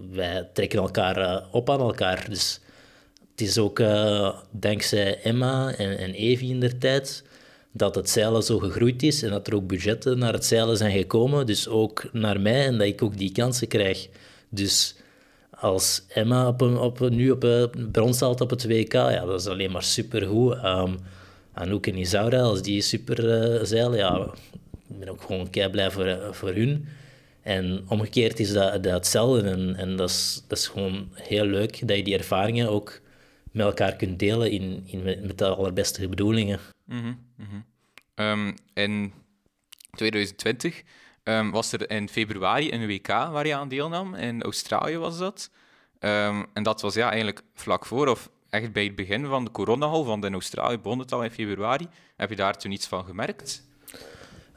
[0.09, 2.25] wij, trekken elkaar uh, op aan elkaar.
[2.29, 2.59] Dus
[3.31, 7.23] het is ook uh, dankzij Emma en, en Evie in der tijd
[7.71, 10.97] dat het zeilen zo gegroeid is en dat er ook budgetten naar het zeilen zijn
[10.97, 11.45] gekomen.
[11.45, 14.09] Dus ook naar mij en dat ik ook die kansen krijg.
[14.49, 14.95] Dus
[15.49, 19.47] als Emma op op nu op een brons staat op het WK, ja, dat is
[19.47, 20.63] alleen maar supergoed.
[20.63, 20.99] Um,
[21.53, 24.33] Anouk en Isaura, als die super uh, zeilen, ja,
[24.89, 26.87] ik ben ook gewoon kei blij voor, uh, voor hun.
[27.41, 29.49] En omgekeerd is dat, dat hetzelfde.
[29.49, 33.01] En, en dat, is, dat is gewoon heel leuk dat je die ervaringen ook
[33.51, 36.59] met elkaar kunt delen in, in, met de allerbeste bedoelingen.
[36.85, 37.17] Mm
[38.15, 38.55] -hmm.
[38.73, 39.13] in
[39.91, 40.83] 2020
[41.23, 44.15] um, was er in februari een WK waar je aan deelnam.
[44.15, 45.49] In Australië was dat.
[45.99, 49.51] Um, en dat was ja, eigenlijk vlak voor, of echt bij het begin van de
[49.51, 51.87] coronagolf, want in Australië begon het al in februari.
[52.15, 53.63] Heb je daar toen iets van gemerkt?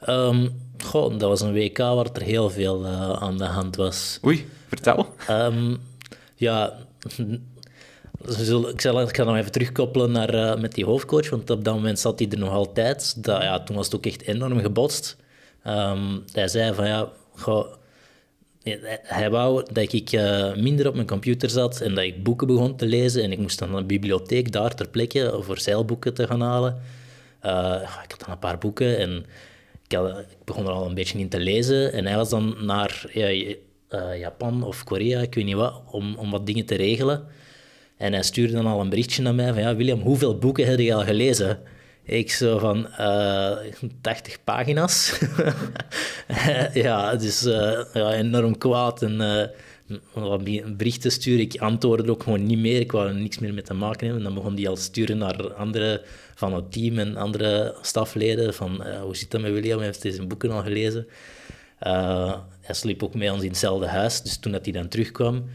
[0.09, 4.19] Um, goh, dat was een WK waar er heel veel uh, aan de hand was.
[4.25, 5.13] Oei, vertel.
[5.29, 5.79] Um,
[6.39, 6.77] Ja,
[8.71, 11.73] ik, zal, ik ga nog even terugkoppelen naar, uh, met die hoofdcoach, want op dat
[11.73, 13.23] moment zat hij er nog altijd.
[13.23, 15.17] Dat, ja, toen was het ook echt enorm gebotst.
[15.67, 17.73] Um, hij zei van ja, goh,
[19.03, 22.75] hij wou dat ik uh, minder op mijn computer zat en dat ik boeken begon
[22.75, 23.23] te lezen.
[23.23, 26.81] En ik moest dan naar de bibliotheek daar ter plekke voor zeilboeken te gaan halen.
[27.45, 29.25] Uh, ik had dan een paar boeken en
[29.87, 29.99] ik,
[30.45, 31.93] begon er al een beetje in te lezen.
[31.93, 33.55] En hij was dan naar ja,
[34.15, 37.25] Japan of Korea, ik weet niet wat, om, om wat dingen te regelen.
[37.97, 40.79] En hij stuurde dan al een berichtje naar mij van, ja, William, hoeveel boeken heb
[40.79, 41.59] je al gelezen?
[42.07, 45.19] Ik zo van, uh, eh, 80 pagina's.
[46.73, 49.51] ja, dus uh, ja, enorm kwaad en
[50.15, 51.39] uh, berichten sturen.
[51.39, 52.79] Ik antwoordde ook gewoon niet meer.
[52.79, 54.25] Ik wou er niks meer mee te maken hebben.
[54.25, 56.01] En dan begon hij al sturen naar andere
[56.35, 58.53] van het team en andere stafleden.
[58.53, 59.77] Van, hoe zit dat met William?
[59.77, 61.07] Hij heeft deze boeken al gelezen.
[62.61, 64.21] hij sliep ook met ons in hetzelfde huis.
[64.21, 65.45] Dus toen dat hij dan terugkwam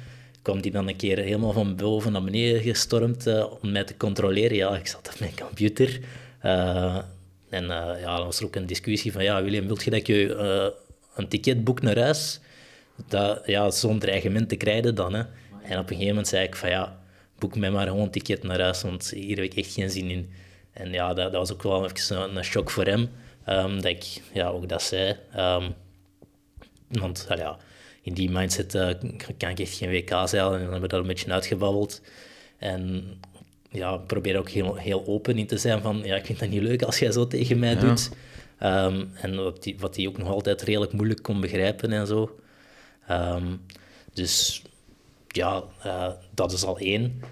[0.42, 3.26] kwam die dan een keer helemaal van boven naar beneden gestormd
[3.62, 4.56] om mij te controleren.
[4.56, 6.00] Ja, ik zat op mijn computer.
[6.44, 6.98] Uh,
[7.48, 10.06] en uh, ja, dan was er ook een discussie van, ja, William, wilt je dat
[10.06, 10.36] je
[11.14, 12.40] een ticket boekt naar huis?
[13.08, 15.14] Dat, ja, zo'n dreigement te krijgen dan.
[15.14, 15.22] Hè.
[15.62, 17.00] En op een gegeven moment zei ik van, ja,
[17.38, 20.10] boek mij maar gewoon een ticket naar huis, want hier heb ik echt geen zin
[20.10, 20.32] in.
[20.72, 23.10] En ja, dat, dat was ook wel even een, een shock voor hem,
[23.48, 25.16] um, dat ik ja, ook dat zei.
[25.36, 25.74] Um,
[26.88, 27.56] want ja,
[28.02, 28.72] in die mindset
[29.36, 30.52] kan ik echt geen WK zeilen.
[30.52, 32.02] En dan hebben we daar een beetje uitgebabbeld.
[32.58, 33.04] En
[33.72, 36.62] ja, probeer ook heel, heel open in te zijn van, ja, ik vind dat niet
[36.62, 38.10] leuk als jij zo tegen mij doet.
[38.62, 42.38] Um, en wat die, wat die ook nog altijd redelijk moeilijk kon begrijpen en zo.
[43.10, 43.60] Um,
[44.12, 44.62] dus
[45.28, 47.22] ja, uh, dat is al één.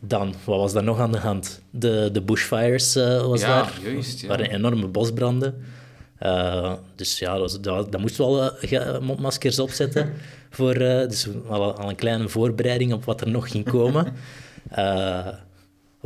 [0.00, 1.62] Dan, wat was daar nog aan de hand?
[1.70, 3.72] De, de bushfires uh, was ja, daar.
[3.82, 4.28] Juist, ja.
[4.28, 5.64] waren enorme bosbranden.
[6.22, 10.12] Uh, dus ja, dat, dat, dat moest wel uh, mondmaskers opzetten.
[10.50, 14.12] voor, dus al, al, een kleine voorbereiding op wat er nog ging komen.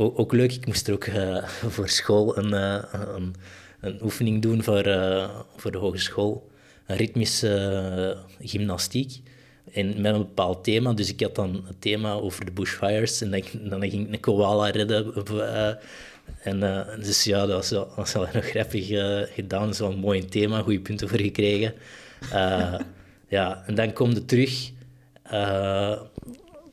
[0.00, 1.06] Ook, ook, leuk, ik moest er ook
[1.74, 3.34] voor school een, een,
[3.80, 4.82] een, oefening doen voor,
[5.56, 6.50] voor de hogeschool.
[6.87, 9.20] Ritmische gymnastiek.
[9.72, 10.92] En met een bepaald thema.
[10.92, 13.20] Dus ik had dan het thema over de bushfires.
[13.20, 15.14] En dan, dan ging ik een koala redden
[16.42, 16.61] en
[17.00, 18.87] dus ja, dat was wel, was wel nog grappig
[19.34, 19.62] gedaan.
[19.62, 21.74] Dat is wel een mooi thema, goede punten voor gekregen.
[23.30, 24.70] Ja, en dan komt het terug.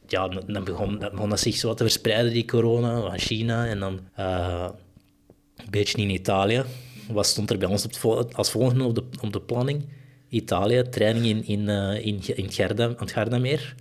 [0.08, 3.68] Ja, dan begon, dan begon dat zich zo te verspreiden, die corona, van China.
[3.68, 6.63] En dan een beetje in Italië.
[7.12, 9.86] Wat stond er bij ons op als volgende op de, op de planning?
[10.30, 11.70] Italië, training in, in,
[12.02, 13.76] in, in Gerda, het Gardameer.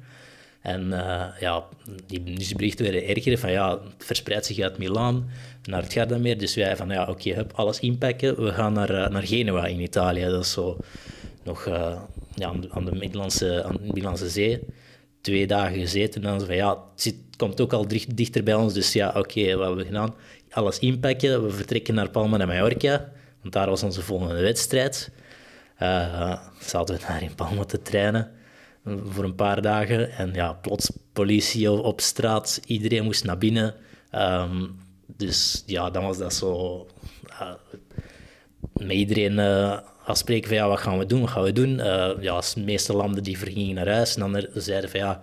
[0.64, 1.64] En uh, ja,
[2.06, 5.28] die nieuwsberichten werden erger van ja, het verspreidt zich uit Milaan
[5.64, 6.38] naar het Gardameer.
[6.38, 8.44] Dus wij van ja, oké, okay, hup, alles inpakken.
[8.44, 10.24] We gaan naar, uh, naar Genua in Italië.
[10.24, 10.76] Dat is zo
[11.42, 12.00] nog uh,
[12.34, 14.60] ja, aan, de, Middellandse, aan de Middellandse Zee.
[15.24, 18.72] Twee dagen gezeten en dan van ja, het, zit, komt ook al dichter bij ons.
[18.72, 20.14] Dus ja, oké, wat hebben we gedaan?
[20.50, 21.44] Alles inpakken.
[21.44, 25.10] We vertrekken naar Palma de Mallorca, want daar was onze volgende wedstrijd.
[26.58, 28.30] zaten we daar in Palma te trainen
[28.84, 30.10] voor een paar dagen.
[30.10, 33.74] En ja, plots politie op straat, iedereen moest naar binnen.
[34.14, 36.86] Um, dus ja, dan was dat zo...
[37.30, 37.52] Uh,
[38.72, 41.78] met iedereen uh, afspreken van ja, wat gaan we doen, wat gaan we doen?
[41.78, 44.16] Uh, ja, de meeste landen die vergingen naar huis.
[44.16, 45.20] En dan zeiden van ja,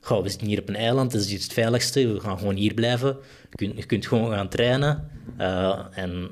[0.00, 2.74] we zitten hier op een eiland, dat is hier het veiligste, we gaan gewoon hier
[2.74, 3.16] blijven.
[3.50, 5.10] Je kunt, je kunt gewoon gaan trainen.
[5.92, 6.30] en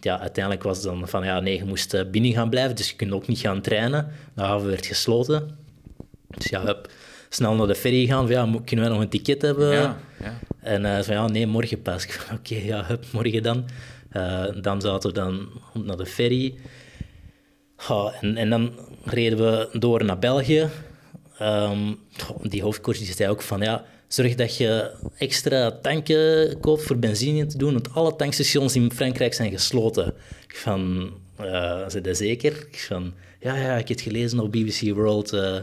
[0.00, 2.96] ja, uiteindelijk was het dan van ja, nee, je moest binnen gaan blijven, dus je
[2.96, 4.08] kunt ook niet gaan trainen.
[4.34, 5.50] De haven werd gesloten.
[6.28, 6.90] Dus ja, hup,
[7.28, 8.28] snel naar de ferry gaan.
[8.28, 9.72] Van, ja, kunnen wij nog een ticket hebben?
[9.72, 10.38] Ja, ja.
[10.60, 12.06] En uh, van ja, nee, morgen pas.
[12.38, 13.64] Oké, ja, hup, morgen dan.
[14.12, 15.48] Uh, dan zaten we dan
[15.84, 16.54] naar de ferry.
[17.88, 18.72] En, en dan
[19.04, 20.68] reden we door naar België.
[21.42, 21.98] Um,
[22.42, 27.46] die hoofdkoers die zei ook van ja, zorg dat je extra tanken koopt voor benzine
[27.46, 30.14] te doen, want alle tankstations in Frankrijk zijn gesloten.
[30.48, 32.66] Van, uh, ze dat zeker?
[32.70, 35.32] Van, ja, ja, ik heb het gelezen op BBC World.
[35.32, 35.56] Uh,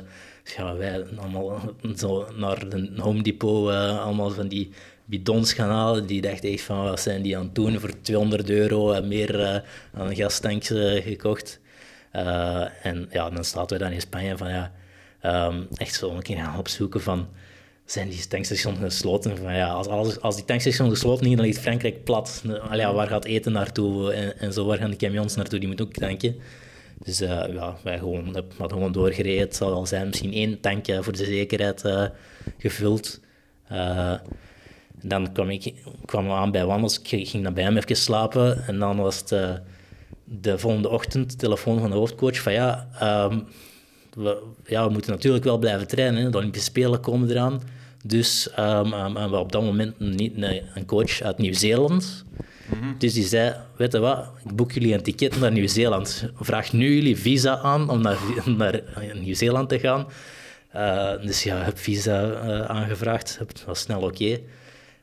[0.58, 1.62] ja, wij allemaal
[1.96, 4.70] zo naar de Home Depot uh, allemaal van die
[5.06, 6.06] bidons gaan halen.
[6.06, 7.80] Die dachten echt van, wat zijn die aan het doen?
[7.80, 9.64] Voor 200 euro en meer
[9.94, 11.60] aan gastanks uh, gekocht.
[12.82, 14.72] En ja, dan staat we dan in Spanje van, ja,
[15.48, 17.28] um, echt zo een keer gaan opzoeken van,
[17.86, 19.38] zijn die tankstations gesloten?
[19.38, 22.44] Van, ja, als, als, als die tankstations gesloten zijn, dan ligt Frankrijk plat.
[22.70, 24.14] Allee, waar gaat eten naartoe?
[24.14, 25.60] En, en zo, waar gaan de camions naartoe?
[25.60, 26.36] Die moeten ook tanken.
[27.04, 28.26] Dus uh, ja, wij gewoon,
[28.58, 29.40] hadden gewoon doorgereden.
[29.40, 31.84] Het zal wel zijn, misschien één tankje voor de zekerheid
[32.58, 33.20] gevuld.
[35.02, 35.74] Dan kwam ik
[36.06, 38.68] kwam aan bij Wandels, ik ging dan bij hem even slapen.
[38.68, 39.62] En dan was het
[40.30, 42.88] de volgende ochtend telefoon van de hoofdcoach van ja,
[43.32, 43.48] um,
[44.14, 46.32] we, ja, we moeten natuurlijk wel blijven trainen.
[46.32, 47.62] De Olympische Spelen komen eraan.
[48.06, 52.26] Dus um, um, we op dat moment niet een, een coach uit Nieuw-Zeeland.
[52.98, 56.26] Dus die zei, weet je wat, ik boek jullie een ticket naar Nieuw-Zeeland.
[56.36, 58.18] Vraag nu jullie visa aan om naar,
[58.58, 58.82] naar
[59.22, 60.08] Nieuw-Zeeland te gaan.
[60.76, 63.38] Uh, dus ja, ik heb visa uh, aangevraagd.
[63.40, 64.40] Het was snel oké.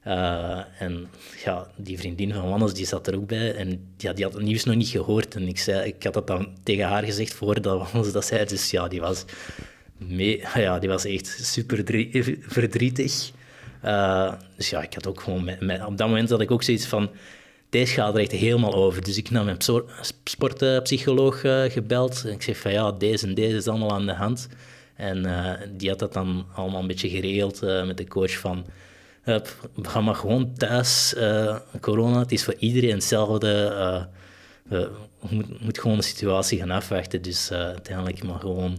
[0.07, 1.09] Uh, en
[1.45, 4.43] ja, die vriendin van Wannes die zat er ook bij en ja, die had het
[4.43, 5.35] nieuws nog niet gehoord.
[5.35, 8.45] En ik, zei, ik had dat dan tegen haar gezegd voordat Wannes dat zei.
[8.45, 9.25] Dus ja, die was,
[9.97, 11.77] mee, ja, die was echt super
[12.41, 13.31] verdrietig.
[13.85, 15.51] Uh, dus ja, ik had ook gewoon...
[15.87, 17.11] Op dat moment had ik ook zoiets van...
[17.71, 19.05] Deze gaat er echt helemaal over.
[19.05, 19.59] Dus ik nam mijn
[20.25, 22.23] sportpsycholoog uh, gebeld.
[22.25, 24.49] En ik zeg van ja, deze en deze is allemaal aan de hand.
[24.95, 25.27] En
[25.77, 28.65] die had dat dan allemaal een beetje geregeld met de coach van
[29.27, 31.15] we gaan maar gewoon thuis.
[31.17, 33.73] Uh, corona, het is voor iedereen hetzelfde.
[33.73, 34.05] Uh,
[34.69, 34.91] we
[35.31, 37.23] moeten moet gewoon de situatie gaan afwachten.
[37.23, 38.79] Dus uh, uiteindelijk maar gewoon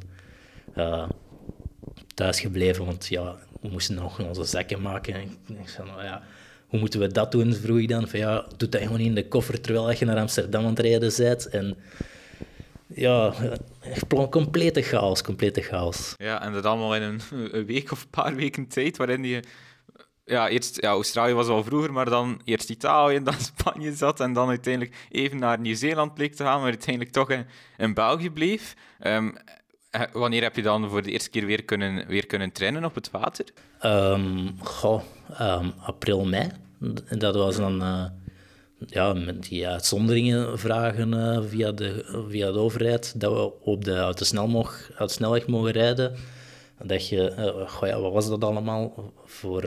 [2.13, 2.85] thuis gebleven.
[2.85, 5.13] Want ja, we moesten nog onze zakken maken.
[5.13, 5.29] En
[5.61, 6.21] ik zei, nou ja,
[6.67, 7.53] hoe moeten we dat doen?
[7.53, 8.07] Vroeg ik dan.
[8.07, 11.13] Van, ja, doe dat gewoon in de koffer terwijl je naar Amsterdam aan het rijden
[11.17, 11.47] bent.
[11.49, 11.77] En
[12.87, 13.33] ja,
[14.29, 16.13] complete chaos, complete chaos.
[16.17, 17.21] Ja, en dat allemaal in een,
[17.51, 19.43] een week of een paar weken tijd, waarin je
[20.27, 24.49] ja, eerst Australië was al vroeger, maar dan eerst Italië, dan Spanje zat en dan
[24.49, 27.45] uiteindelijk even naar Nieuw-Zeeland bleek te gaan, maar uiteindelijk toch in,
[27.77, 28.75] in België bleef.
[29.03, 29.33] Um,
[30.11, 33.11] wanneer heb je dan voor de eerste keer weer kunnen, weer kunnen trainen op het
[33.11, 33.45] water?
[33.85, 35.01] Um, goh,
[35.41, 36.51] um, april, mei.
[37.09, 38.05] Dat was dan uh,
[38.87, 43.97] ja, met die uitzonderingen vragen uh, via, de, via de overheid dat we op de
[43.97, 46.15] autosnelweg, snelweg mogen rijden.
[46.83, 47.33] Dat je,
[47.67, 49.63] goh, ja, wat was dat allemaal voor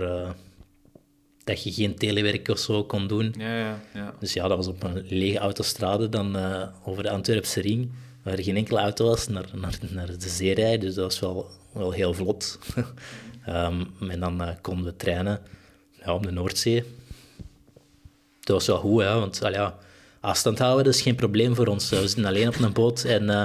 [1.50, 3.34] dat je geen telewerk of zo kon doen.
[3.38, 4.14] Ja, ja, ja.
[4.18, 7.90] Dus ja, dat was op een lege autostrade dan uh, over de Antwerpse ring,
[8.22, 10.80] waar er geen enkele auto was, naar, naar, naar de zee rijden.
[10.80, 12.58] Dus dat was wel, wel heel vlot.
[13.48, 15.40] um, en dan uh, konden we trainen
[16.04, 16.84] ja, op de Noordzee.
[18.40, 19.78] Dat was wel goed, hè, want al ja,
[20.20, 21.88] afstand houden dat is geen probleem voor ons.
[21.88, 23.44] We zitten alleen op een boot en uh,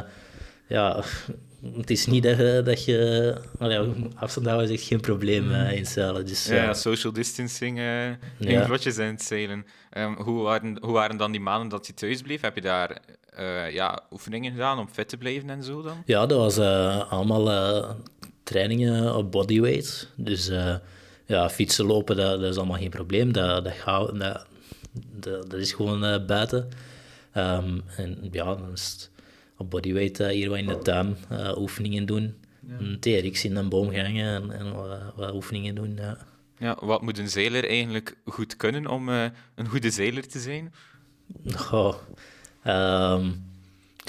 [0.67, 1.03] ja,
[1.73, 2.85] het is niet dat je, dat
[3.71, 6.25] je afstand houden is echt geen probleem uh, in zeilen.
[6.25, 8.65] Dus, ja, social distancing uh, in ja.
[8.65, 8.97] vlotjes.
[8.97, 9.65] Um,
[10.17, 12.41] hoe, waren, hoe waren dan die maanden dat je thuis bleef?
[12.41, 13.01] Heb je daar
[13.71, 16.03] ja, oefeningen gedaan om fit te blijven en zo dan?
[16.05, 16.59] Ja, dat was
[17.09, 17.95] allemaal
[18.43, 20.11] trainingen op bodyweight.
[20.15, 20.51] Dus
[21.25, 23.33] ja, fietsen, lopen, dat, dat, is allemaal geen probleem.
[23.33, 24.45] Dat, dat, dat,
[24.93, 26.69] dat, dat is gewoon buiten.
[27.37, 29.09] Um, en ja, dan is het
[29.57, 32.35] op bodyweight uh, hier wat in de tuin uh, oefeningen doen.
[32.67, 32.75] Ja.
[32.79, 35.95] Een TRX in een boom gangen en, en wat, wat, oefeningen doen.
[35.95, 36.17] Ja.
[36.57, 39.25] ja, wat moet een zeiler eigenlijk goed kunnen om uh,
[39.55, 40.73] een goede zeiler te zijn?
[41.55, 41.95] Goh,
[42.67, 43.53] um,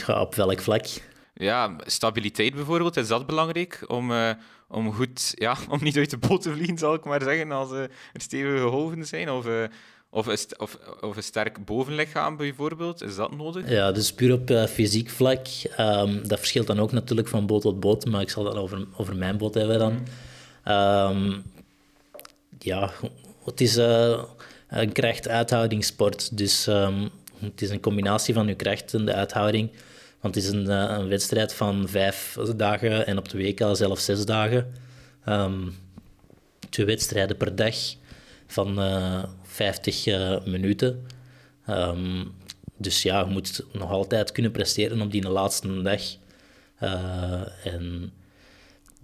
[0.07, 0.86] op welk vlak?
[1.34, 3.84] Ja, stabiliteit bijvoorbeeld, is dat belangrijk?
[3.86, 4.12] Om,
[4.68, 7.70] om goed, ja, om niet uit de boot te vliegen, zal ik maar zeggen, als
[7.70, 9.30] er stevige golven zijn?
[9.30, 9.47] Of
[10.16, 13.70] of een, of, of sterk bovenlichaam bijvoorbeeld, is dat nodig?
[13.70, 15.46] Ja, dus puur op uh, fysiek vlak.
[15.80, 18.86] Um, dat verschilt dan ook natuurlijk van boot tot boot, maar ik zal dat over,
[18.96, 19.92] over mijn boot hebben dan.
[21.12, 21.42] Um,
[22.58, 22.90] ja,
[23.44, 24.22] het is uh,
[24.68, 26.36] een kracht-uithoudingssport.
[26.36, 29.70] Dus um, het is een combinatie van je kracht en de uithouding.
[30.20, 34.04] Want het is een, een wedstrijd van vijf dagen en op de week al zelfs
[34.04, 34.72] zes dagen.
[36.70, 37.74] twee wedstrijden per dag
[38.46, 38.78] van,
[39.57, 41.07] 50 uh, minuten.
[41.68, 42.34] Um,
[42.76, 46.02] dus ja, je moet nog altijd kunnen presteren op die laatste dag.
[46.82, 48.12] Uh, en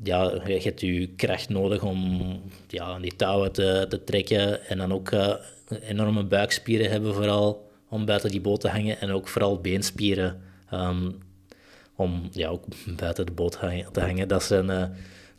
[0.02, 4.66] ja, je hebt je kracht nodig om ja, die touwen te, trekken.
[4.66, 5.34] En dan ook uh,
[5.80, 9.00] enorme buikspieren hebben, vooral om buiten die boot te hangen.
[9.00, 10.40] En ook vooral beenspieren
[10.72, 11.18] um,
[11.96, 12.64] om ja, ook
[12.96, 13.58] buiten de boot
[13.92, 14.28] te hangen.
[14.28, 14.84] Dat zijn uh,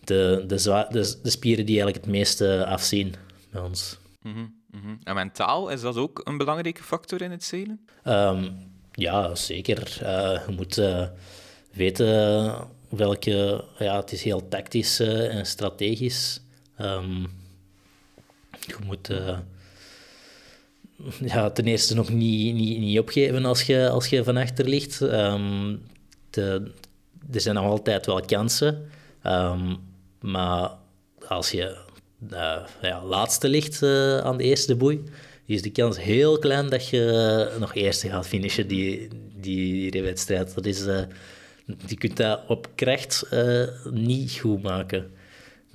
[0.03, 3.13] de, de, de, de, spieren die eigenlijk het meeste afzien
[3.51, 3.97] bij ons.
[4.21, 4.62] Mm.
[4.73, 7.85] Mm En mentaal, is dat ook een belangrijke factor in het zeilen?
[8.03, 9.99] Um, ja, zeker.
[10.01, 11.07] Uh, je moet uh,
[11.71, 12.53] weten
[12.89, 13.63] welke...
[13.79, 16.41] Ja, het is heel tactisch uh, en strategisch.
[16.81, 17.21] Um,
[18.59, 19.11] je moet
[21.19, 24.99] ja, ten eerste nog niet, niet, niet opgeven als je, als je van achter ligt.
[24.99, 26.71] De,
[27.31, 28.89] er zijn nog altijd wel kansen.
[30.19, 30.71] maar
[31.27, 31.77] als je
[32.31, 35.03] uh, ja, laatste ligt uh, aan de eerste boei,
[35.45, 40.01] is de kans heel klein dat je uh, nog eerste gaat finishen, die, die, die
[40.01, 40.55] wedstrijd.
[40.55, 40.79] Dat is,
[41.87, 43.25] je kunt dat op kracht
[43.91, 45.11] niet goed maken.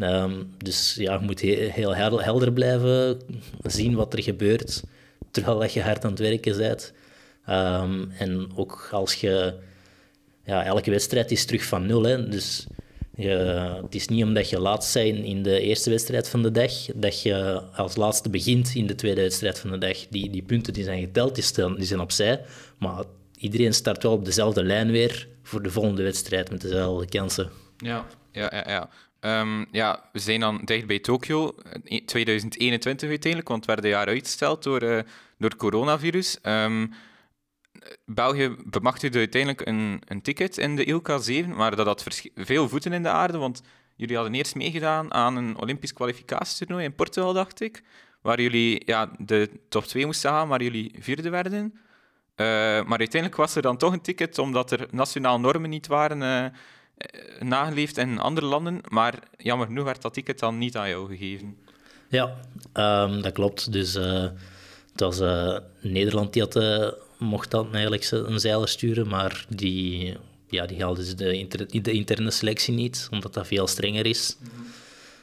[0.01, 3.20] Um, dus ja, je moet heel, helder blijven,
[3.62, 4.82] zien wat er gebeurt,
[5.30, 6.92] terwijl je hard aan het werken bent.
[7.49, 9.55] Um, en ook als je...
[10.44, 12.66] Ja, elke wedstrijd is terug van nul, hè, dus
[13.19, 13.31] Je,
[13.83, 17.23] het is niet omdat je laatst bent in de eerste wedstrijd van de dag, dat
[17.23, 20.07] je als laatste begint in de tweede wedstrijd van de dag.
[20.11, 22.41] Die, die punten die zijn geteld, die, die zijn opzij.
[22.79, 23.05] Maar
[23.39, 27.51] iedereen start wel op dezelfde lijn weer voor de volgende wedstrijd met dezelfde kansen.
[27.77, 28.64] Ja, ja, ja.
[28.66, 28.89] ja.
[29.21, 31.55] Ehm, ja, we zijn dan dicht bij Tokio,
[32.05, 35.01] 2021 uiteindelijk, want het werd een jaar uitgesteld door, uh,
[35.39, 36.39] door het coronavirus.
[36.43, 36.93] Um,
[38.05, 42.05] België bemachtigde uiteindelijk een, een ticket in de ILK 7, maar dat had
[42.35, 43.62] veel voeten in de aarde, want
[43.97, 47.83] jullie hadden eerst meegedaan aan een Olympisch kwalificatietoernooi in Portugal, dacht ik,
[48.22, 51.72] waar jullie ja, de top 2 moesten gaan, maar jullie vierde werden.
[52.37, 52.47] Uh,
[52.85, 56.51] maar uiteindelijk was er dan toch een ticket, omdat er nationale normen niet waren uh,
[57.41, 58.81] nageleefd in andere landen.
[58.89, 61.57] Maar jammer genoeg werd dat ticket dan niet aan jou gegeven.
[62.09, 62.37] Ja,
[62.74, 63.72] um, dat klopt.
[63.72, 64.26] Dus uh,
[64.95, 65.20] was
[65.81, 66.55] Nederland die had
[67.19, 70.16] mocht dan eigenlijk een zeiler sturen, maar die,
[70.49, 74.37] ja, die haalde dus de, inter, de interne selectie niet, omdat dat veel strenger is.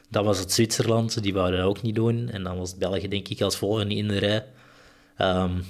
[0.08, 2.28] Dan was het Zwitserland, die wouden dat ook niet doen.
[2.28, 4.44] En dan was België, denk ik, als volgende in de rij.
[5.18, 5.64] Um,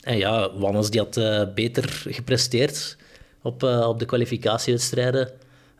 [0.00, 2.96] en ja, Wannes die had uh, beter gepresteerd
[3.42, 5.30] op, uh, op de kwalificatiewedstrijden.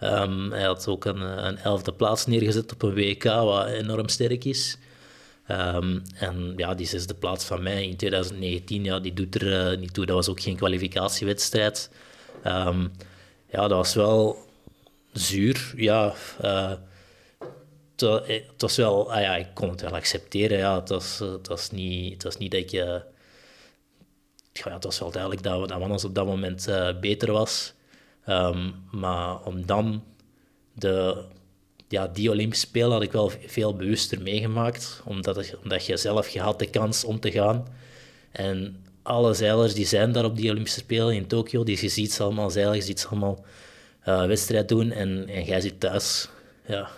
[0.03, 4.45] Um, hij had ook een, een elfde plaats neergezet op een WK, wat enorm sterk
[4.45, 4.79] is.
[5.53, 9.79] Um, en ja, die zesde plaats van mij in 2019, ja, die doet er uh,
[9.79, 10.07] niet toe.
[10.07, 11.91] Dat was ook geen kwalificatiewedstrijd.
[12.47, 12.93] Um,
[13.51, 14.47] ja, dat was wel
[15.13, 15.73] zuur.
[15.77, 16.73] Ja, uh,
[17.97, 20.59] het was wel, ah ja, ik kon het wel accepteren.
[20.59, 20.89] Ja, het,
[21.49, 23.03] was, niet, het was niet dat je.
[24.53, 26.69] Ja, het was wel duidelijk dat, dat Wannes op dat moment
[27.01, 27.73] beter was.
[28.27, 30.05] Um, maar om dan
[30.73, 31.25] de
[31.93, 36.41] ja, die Olympische Spelen had ik wel veel bewuster meegemaakt, omdat, omdat je zelf je
[36.41, 37.67] had de kans om te gaan.
[38.31, 42.13] En alle zeilers die zijn daar op die Olympische Spelen in Tokio, die je ziet
[42.13, 43.45] ze allemaal zeilen, je ziet ze allemaal
[44.09, 46.29] uh, wedstrijd doen en, en jij zit thuis.
[46.67, 46.89] Ja,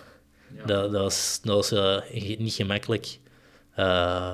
[0.55, 0.65] ja.
[0.65, 3.19] Dat, dat was, dat was uh, niet gemakkelijk.
[3.79, 4.31] Uh,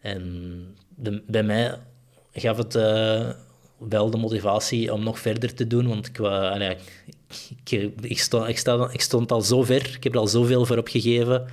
[0.00, 1.78] en de, bij mij
[2.32, 2.72] gaf het
[3.78, 6.72] wel de motivatie om nog verder te doen, want ik, uh,
[7.64, 10.66] ik, ik, stond, ik, sta, ik stond al zo ver, ik heb er al zoveel
[10.66, 11.46] voor opgegeven.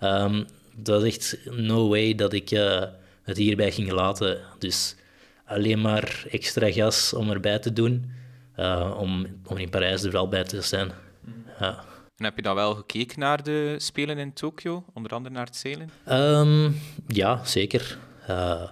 [0.00, 0.46] Um,
[0.76, 2.82] dat is echt no way dat ik uh,
[3.22, 4.40] het hierbij ging laten.
[4.58, 4.96] Dus
[5.44, 8.10] alleen maar extra gas om erbij te doen,
[8.58, 10.92] uh, om, om in Parijs er wel bij te zijn.
[11.20, 11.44] Mm.
[11.60, 11.84] Ja.
[12.16, 15.56] En heb je dan wel gekeken naar de Spelen in Tokio, onder andere naar het
[15.56, 15.90] zeilen?
[16.10, 17.98] Um, ja, zeker.
[18.30, 18.62] Uh,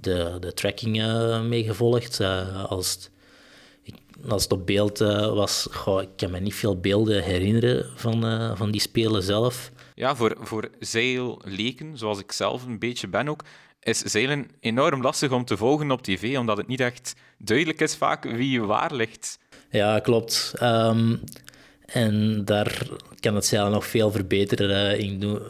[0.00, 0.96] de, de tracking
[1.48, 2.20] meegevolgd.
[2.68, 3.10] Als, het,
[4.28, 8.56] als het op beeld uh, was, goh, ik kan me niet veel beelden herinneren van,
[8.56, 9.72] van die spelen zelf.
[9.94, 13.44] Ja, voor, voor zeilleken, zoals ik zelf een beetje ben ook,
[13.80, 17.96] is zeilen enorm lastig om te volgen op tv, omdat het niet echt duidelijk is
[17.96, 19.38] vaak wie waar ligt.
[19.70, 20.54] Ja, klopt.
[20.62, 21.20] Um,
[21.86, 22.86] en daar
[23.20, 25.40] kan het zeilen nog veel verbeteren, in doen,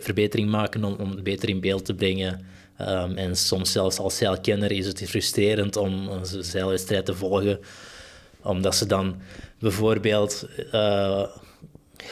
[0.00, 2.46] verbetering maken om, om het beter in beeld te brengen.
[2.80, 7.60] Um, en soms zelfs als zeilkenner is het frustrerend om een zeilwedstrijd te volgen,
[8.42, 9.16] omdat ze dan
[9.58, 11.24] bijvoorbeeld, uh,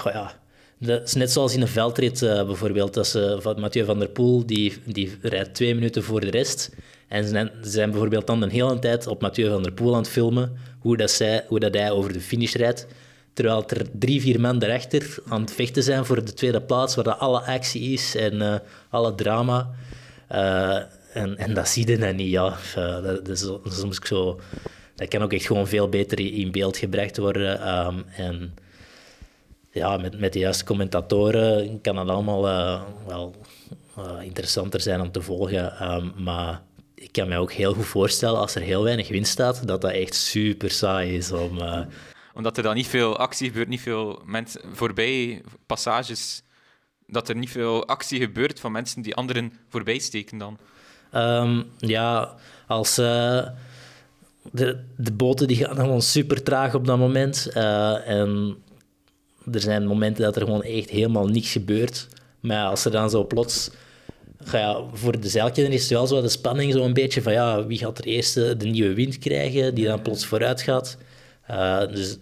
[0.04, 0.32] ja,
[0.78, 4.46] dat is net zoals in een veldrit uh, bijvoorbeeld, dat ze, Mathieu van der Poel,
[4.46, 6.70] die, die rijdt twee minuten voor de rest.
[7.08, 10.10] En ze zijn bijvoorbeeld dan een hele tijd op Mathieu van der Poel aan het
[10.10, 12.86] filmen, hoe, dat zij, hoe dat hij over de finish rijdt.
[13.32, 17.04] Terwijl er drie, vier man erachter aan het vechten zijn voor de tweede plaats, waar
[17.04, 18.54] dat alle actie is en uh,
[18.90, 19.70] alle drama.
[21.12, 22.56] En, en dat zie je dan niet, ja.
[22.74, 24.40] Dat, dat, soms zo,
[25.00, 27.68] dat kan ook echt gewoon veel beter in beeld gebracht worden.
[27.86, 28.54] Um, en
[29.70, 33.34] ja, met, met de juiste commentatoren kan het allemaal uh, wel
[34.22, 35.92] interessanter zijn om te volgen.
[35.92, 36.62] Um, maar
[36.94, 39.92] ik kan me ook heel goed voorstellen, als er heel weinig wind staat, dat dat
[39.92, 41.58] echt super saai is om...
[42.34, 46.42] Omdat er dan niet veel actie gebeurt, niet veel mensen voorbij passages
[47.06, 50.58] dat er niet veel actie gebeurt van mensen die anderen voorbij steken dan?
[51.14, 52.34] Um, ja,
[52.66, 53.00] als...
[54.52, 57.48] De, de boten die gaan gewoon super traag op dat moment.
[57.56, 58.56] Uh, en
[59.52, 62.08] er zijn momenten dat er gewoon echt helemaal niks gebeurt.
[62.40, 63.70] Maar als er dan zo plots...
[64.52, 67.66] Ja, voor de zeilkenner is het wel zo de spanning zo een beetje van ja,
[67.66, 70.96] wie gaat er eerst de nieuwe wind krijgen, die dan plots vooruit gaat.
[71.50, 72.18] Uh, dus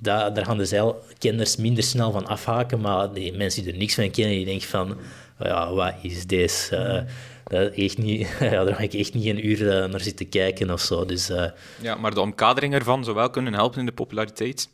[0.00, 4.10] daar, gaan de zeilkenners minder snel van afhaken, maar die mensen die er niks van
[4.10, 4.96] kennen, die denken van,
[5.38, 5.94] ja, wat
[6.28, 6.70] is?
[6.72, 7.00] Uh,
[7.48, 10.70] dat echt niet, ja, daar ga ik echt niet een uur uh, naar zitten kijken
[10.70, 11.04] of zo.
[11.04, 11.44] Dus, uh,
[11.80, 14.68] ja, maar de omkadering ervan zou wel kunnen helpen in de populariteit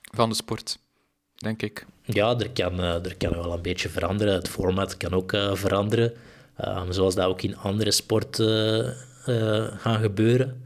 [0.00, 0.78] van de sport,
[1.34, 1.86] denk ik.
[2.02, 4.34] Ja, er kan, er kan wel een beetje veranderen.
[4.34, 6.12] Het format kan ook veranderen,
[6.64, 8.96] um, zoals dat ook in andere sporten
[9.78, 10.64] gaan gebeuren.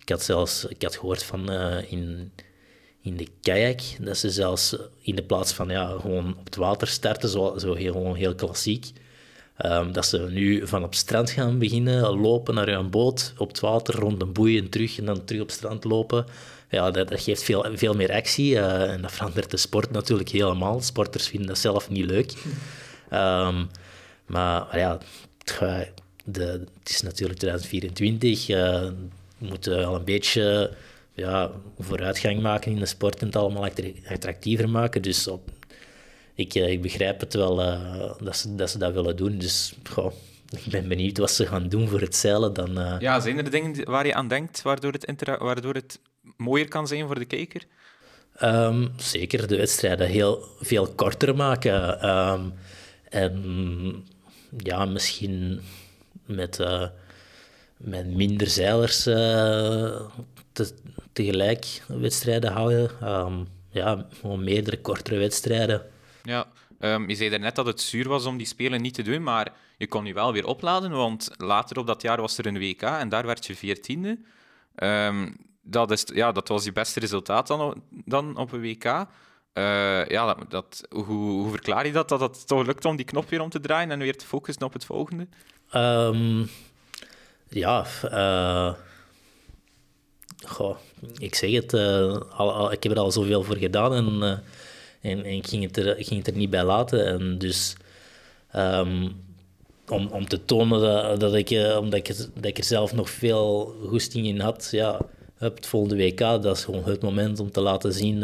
[0.00, 1.50] Ik had zelfs ik had gehoord van
[1.88, 2.32] in
[3.02, 6.88] in de kajak, dat ze zelfs in de plaats van ja, gewoon op het water
[6.88, 8.92] starten, zo, zo heel, gewoon heel klassiek,
[9.60, 13.60] ehm, dat ze nu van op strand gaan beginnen, lopen naar hun boot, op het
[13.60, 16.26] water, rond een boei en terug, en dan terug op strand lopen.
[16.70, 20.80] Ja, dat, geeft veel, veel meer actie uh, en dat verandert de sport natuurlijk helemaal.
[20.80, 22.32] Sporters vinden dat zelf niet leuk.
[23.12, 23.68] Um,
[24.26, 24.98] maar, ja,
[26.24, 26.42] de,
[26.78, 28.48] het is natuurlijk 2024.
[28.48, 28.56] Uh,
[29.38, 30.76] we moeten wel een beetje
[31.14, 33.68] ja, vooruitgang maken in de sport en het allemaal
[34.08, 35.02] attractiever maken.
[35.02, 35.50] Dus op,
[36.40, 39.38] ik, eh, ik begrijp het wel uh, dat, ze, dat ze dat willen doen.
[39.38, 40.12] Dus goh,
[40.50, 42.52] ik ben benieuwd wat ze gaan doen voor het zeilen.
[42.52, 42.96] Dan, uh...
[42.98, 46.00] Ja, zijn er dingen waar je aan denkt waardoor het, waardoor het
[46.36, 47.62] mooier kan zijn voor de kijker?
[48.42, 52.08] Um, zeker de wedstrijden heel veel korter maken.
[52.08, 52.52] Um,
[53.08, 54.06] en
[54.56, 55.60] ja, misschien
[56.26, 56.86] met, uh,
[57.76, 59.14] met minder zeilers uh,
[60.52, 60.70] te,
[61.12, 62.90] tegelijk wedstrijden houden.
[63.02, 65.82] Um, ja, gewoon meerdere kortere wedstrijden.
[66.22, 66.46] Ja,
[66.80, 69.52] um, je zei net dat het zuur was om die spelen niet te doen, maar
[69.76, 72.82] je kon je wel weer opladen, want later op dat jaar was er een WK
[72.82, 74.18] en daar werd je veertiende.
[74.76, 78.84] Um, dat, is, ja, dat was je beste resultaat dan, dan op een WK.
[78.84, 83.30] Uh, ja, dat, hoe, hoe, verklaar je dat, dat het toch lukt om die knop
[83.30, 85.28] weer om te draaien en weer te focussen op het volgende?
[85.74, 86.50] Um,
[87.48, 88.74] ja, uh,
[90.46, 90.76] goh,
[91.18, 91.74] ik zeg het,
[92.32, 94.42] al, ik heb er al zoveel voor gedaan en,
[95.00, 97.06] en, en, ik, ging het er, ik ging het er niet bij laten.
[97.06, 97.76] En dus
[98.56, 99.22] um,
[99.88, 103.74] om, om te tonen dat, dat, ik, omdat ik, dat ik er zelf nog veel
[103.88, 105.00] goesting in had, ja,
[105.38, 108.20] het volgende WK, dat is gewoon het moment om te laten zien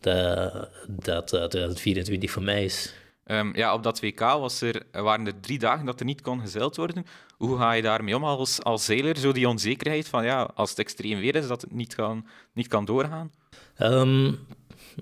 [0.00, 2.94] dat, dat 2024 voor mij is.
[3.26, 6.40] Um, ja, op dat WK was er, waren er drie dagen dat er niet kon
[6.40, 7.06] gezeild worden.
[7.36, 9.16] Hoe ga je daarmee om als, als zeiler?
[9.16, 12.68] Zo die onzekerheid van ja, als het extreem weer is, dat het niet kan, niet
[12.68, 13.32] kan doorgaan?
[13.78, 14.38] Um,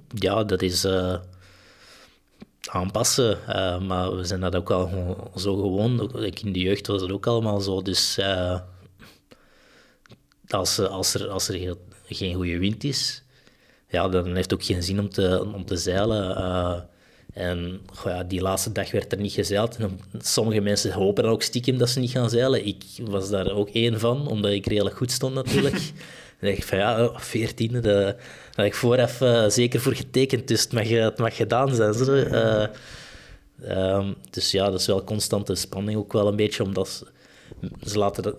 [0.08, 1.16] ja, dat is uh,
[2.64, 3.38] aanpassen.
[3.48, 4.88] Uh, maar we zijn dat ook al
[5.36, 6.14] zo gewoon.
[6.42, 7.82] In de jeugd was het ook allemaal zo.
[7.82, 8.60] Dus uh,
[10.48, 11.76] als, als, er, als er
[12.06, 13.22] geen goede wind is,
[13.88, 16.36] ja, dan heeft het ook geen zin om te, om te zeilen.
[17.34, 19.76] En ja, die laatste dag werd er niet gezeild.
[19.76, 22.66] En sommige mensen hopen ook stiekem dat ze niet gaan zeilen.
[22.66, 25.74] Ik was daar ook één van, omdat ik redelijk goed stond natuurlijk.
[26.40, 28.16] dan dacht ik van ja, veertiende, daar
[28.54, 31.94] had ik vooraf uh, zeker voor getekend, dus het mag, het mag gedaan zijn.
[32.08, 32.66] Uh,
[33.96, 37.04] um, dus ja, dat is wel constante spanning ook wel een beetje, omdat
[37.84, 38.36] ze, laten dat,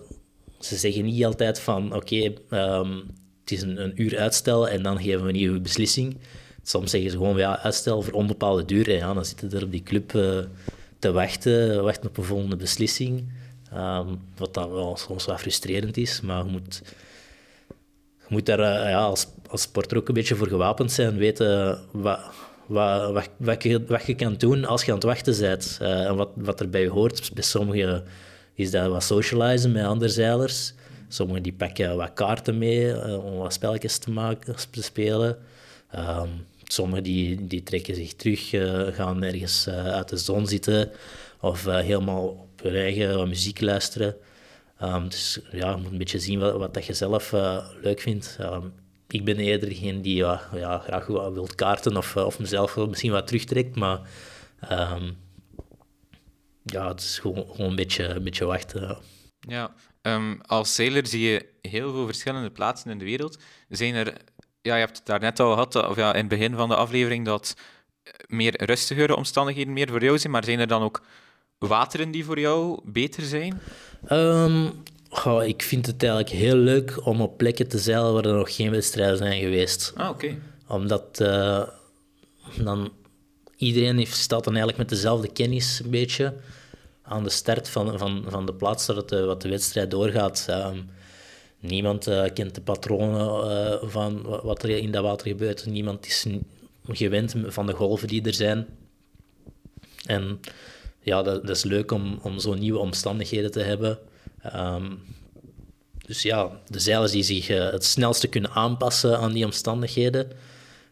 [0.60, 3.04] ze zeggen niet altijd van oké, um,
[3.40, 6.16] het is een, uur uitstel en dan geven we een nieuwe beslissing
[6.62, 8.88] soms zeggen ze gewoon, ja, uitstel voor onbepaalde duur.
[8.88, 10.08] En ja, dan zitten er op die club
[10.98, 13.32] te wachten, wachten op een volgende beslissing.
[13.74, 16.82] Um, wat dan wel soms wat frustrerend is, maar je moet,
[18.28, 21.16] je moet daar uh, ja, als, als sporter ook een beetje voor gewapend zijn.
[21.16, 22.20] Weten wat,
[22.66, 25.78] wat, wat, wat, je, wat je kan doen als je aan het wachten bent.
[25.82, 27.30] Uh, en wat, wat erbij hoort.
[27.34, 28.04] Bij sommigen
[28.54, 30.72] is dat wat socializen met andere zeilers.
[31.08, 35.38] Sommigen die pakken wat kaarten mee om wat spelletjes te maken, te spelen.
[35.94, 40.90] Um, Sommigen die, die trekken zich terug, uh, gaan ergens uit de zon zitten
[41.40, 44.14] of helemaal op hun eigen muziek luisteren.
[44.82, 47.32] Um, dus ja, je moet een beetje zien wat, dat je zelf
[47.82, 48.36] leuk vindt.
[48.40, 48.74] Um,
[49.08, 53.76] ik ben eerder degene die ja, graag wil kaarten of, of mezelf misschien wat terugtrekt,
[53.76, 54.00] maar
[54.70, 55.16] um,
[56.62, 58.98] ja, het is gewoon, gewoon een, beetje, een beetje wachten.
[59.38, 59.74] Ja,
[60.42, 63.38] als zeiler zie je heel veel verschillende plaatsen in de wereld.
[63.68, 64.14] Zijn er
[64.66, 66.76] ja, je hebt het daar net al gehad, of ja, in het begin van de
[66.76, 67.56] aflevering, dat
[68.26, 71.02] meer rustigere omstandigheden meer voor jou zijn, maar zijn er dan ook
[71.58, 73.60] wateren die voor jou beter zijn?
[74.12, 74.84] Um,
[75.44, 78.70] ik vind het eigenlijk heel leuk om op plekken te zeilen waar er nog geen
[78.70, 79.92] wedstrijden zijn geweest.
[79.96, 80.38] Ah, oké.
[80.68, 81.62] Omdat uh,
[82.58, 82.92] dan
[83.56, 86.34] iedereen heeft, staat dan eigenlijk met dezelfde kennis een beetje
[87.02, 90.46] aan de start van, van, van de plaats dat de, wat de wedstrijd doorgaat.
[90.50, 90.88] Um,
[91.60, 95.66] Niemand uh, kent de patronen uh, van wat er in dat water gebeurt.
[95.66, 96.26] Niemand is
[96.88, 98.66] gewend van de golven die er zijn.
[100.04, 100.40] En
[101.06, 103.98] ja, dat, dat is leuk om, om zo'n nieuwe omstandigheden te hebben.
[104.54, 105.02] Um,
[106.06, 110.30] dus ja, de zeilers die zich uh, het snelste kunnen aanpassen aan die omstandigheden,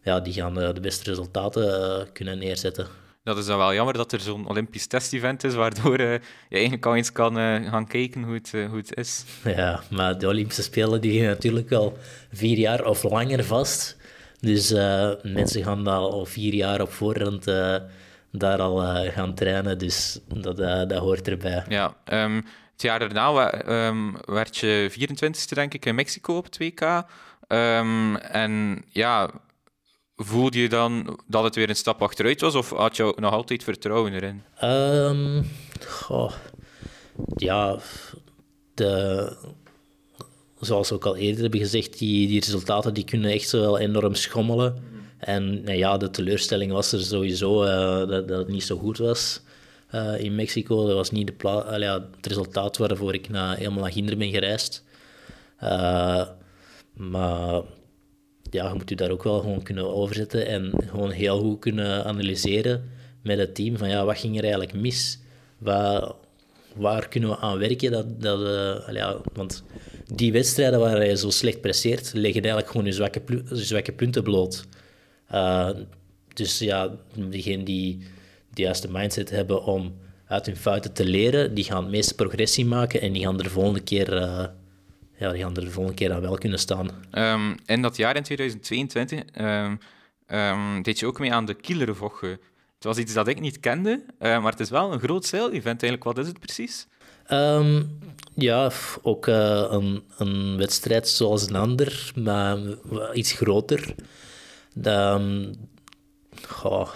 [0.03, 2.87] ja, die gaan de beste resultaten kunnen neerzetten
[3.25, 6.97] dat is dan wel jammer dat er zo'n Olympisch test-event is, waardoor je eigenlijk al
[6.97, 7.35] eens kan
[7.71, 9.25] gaan kijken hoe het, hoe het is.
[9.45, 11.99] Ja, maar de Olympische Spelen die gaan natuurlijk al
[12.33, 13.97] vier jaar of langer vast.
[14.41, 14.71] Dus
[15.23, 17.45] mensen gaan daar al vier jaar op voorhand
[18.39, 18.77] daar al
[19.11, 21.65] gaan trainen, dus dat, dat hoort erbij.
[21.69, 26.59] Ja, um, het jaar daarna um, werd je 24e, denk ik, in Mexico op het
[26.59, 27.05] WK.
[27.47, 29.31] Ehm, en ja,
[30.17, 33.65] voelde je dan dat het weer een stap achteruit was, of had je nog altijd
[33.65, 34.43] vertrouwen erin?
[34.59, 35.43] Ehm,
[35.87, 36.33] goh,
[37.37, 37.79] ja,
[38.75, 39.37] de,
[40.61, 44.15] zoals we ook al eerder hebben gezegd, die, die resultaten die kunnen echt wel enorm
[44.15, 44.94] schommelen.
[45.25, 49.41] En ja, de teleurstelling was er sowieso uh, dat, dat, het niet zo goed was
[49.95, 50.87] uh, in Mexico.
[50.87, 54.85] Dat was niet de het resultaat waarvoor ik naar, helemaal naar Ginder ben gereisd.
[55.63, 56.29] Uh,
[56.95, 57.63] maar
[58.51, 62.05] ja, je moet je daar ook wel gewoon kunnen overzetten en gewoon heel goed kunnen
[62.05, 62.91] analyseren
[63.23, 65.19] met het team van ja, wat ging er eigenlijk mis?
[65.59, 67.91] Waar, kunnen we aan werken?
[67.91, 68.41] Dat, dat,
[68.93, 69.63] ja, want
[70.07, 73.23] die wedstrijden waar je zo slecht presseert, leggen eigenlijk gewoon je zwakke,
[73.53, 74.65] zwakke punten bloot.
[75.35, 75.71] Uh,
[76.35, 77.99] dus ja, diegenen die
[78.51, 79.95] de juiste mindset hebben om
[80.27, 83.43] uit hun fouten te leren, die gaan het meeste progressie maken en die gaan er
[83.43, 84.45] de volgende keer, uh,
[85.19, 86.89] ja, die gaan er de volgende keer aan wel kunnen staan.
[87.13, 89.79] Um, in dat jaar in 2022 um,
[90.27, 92.27] um, deed je ook mee aan de Kielervoche.
[92.75, 95.83] Het was iets dat ik niet kende, uh, maar het is wel een groot zeil-event
[95.83, 96.05] eigenlijk.
[96.05, 96.87] Wat is het precies?
[98.35, 98.71] ja,
[99.03, 102.59] ook uh, een, een wedstrijd zoals een ander, maar
[103.13, 103.95] iets groter.
[106.49, 106.89] Goh,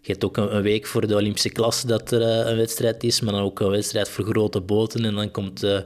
[0.00, 3.20] je hebt ook een, week voor de Olympische klasse dat er uh, een wedstrijd is,
[3.20, 5.04] maar dan ook een wedstrijd voor grote boten.
[5.04, 5.80] En dan komt uh,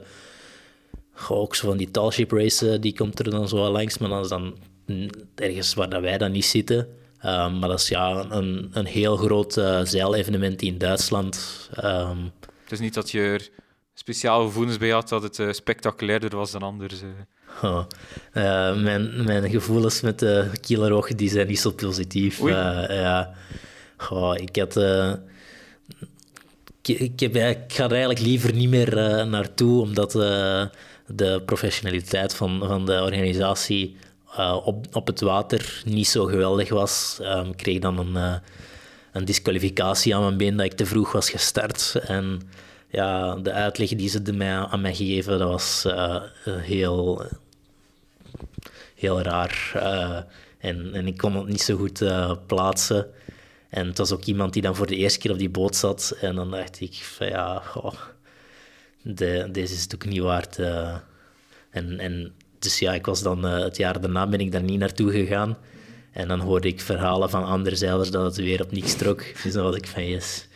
[1.28, 4.28] ook zo van die talship race, die komt er dan zo langs, maar dan is
[4.28, 4.56] dan
[5.34, 6.78] ergens waar dat wij dan niet zitten.
[7.24, 9.52] Um, maar dat is ja, een, een heel groot
[9.82, 11.68] zeilevenement in Duitsland.
[11.84, 13.48] Um, het is niet dat je er
[13.94, 17.02] speciaal gevoelens bij had dat het spectaculairder was dan anders.
[17.62, 17.84] Oh,
[18.34, 22.40] uh, mijn, mijn gevoelens met de uh, die zijn niet zo positief.
[22.48, 23.34] ja.
[24.10, 24.76] Oh, ik had...
[26.82, 28.96] Ik, ik, heb, ik, ga er eigenlijk liever niet meer
[29.26, 30.12] naartoe, omdat
[31.06, 33.96] de professionaliteit van, van de organisatie
[34.64, 37.18] op, op het water niet zo geweldig was.
[37.20, 38.40] Um, ik kreeg dan een,
[39.12, 41.94] een disqualificatie aan mijn been dat ik te vroeg was gestart.
[42.06, 42.42] En
[42.92, 47.26] ja, de uitleg die ze mij, aan mij gegeven, dat was uh, heel,
[48.94, 49.72] heel raar.
[49.76, 50.18] Uh,
[50.58, 52.04] en, en ik kon het niet zo goed
[52.46, 53.06] plaatsen.
[53.68, 56.16] En het was ook iemand die dan voor de eerste keer op die boot zat.
[56.20, 57.62] En dan dacht ik van ja,
[59.02, 60.58] de, deze is het ook niet waard.
[61.70, 65.10] en, en dus ja, ik was dan het jaar daarna ben ik daar niet naartoe
[65.10, 65.56] gegaan.
[66.12, 69.24] En dan hoorde ik verhalen van andere zeilers dat het weer op niks trok.
[69.42, 70.48] Dus dan was ik van yes.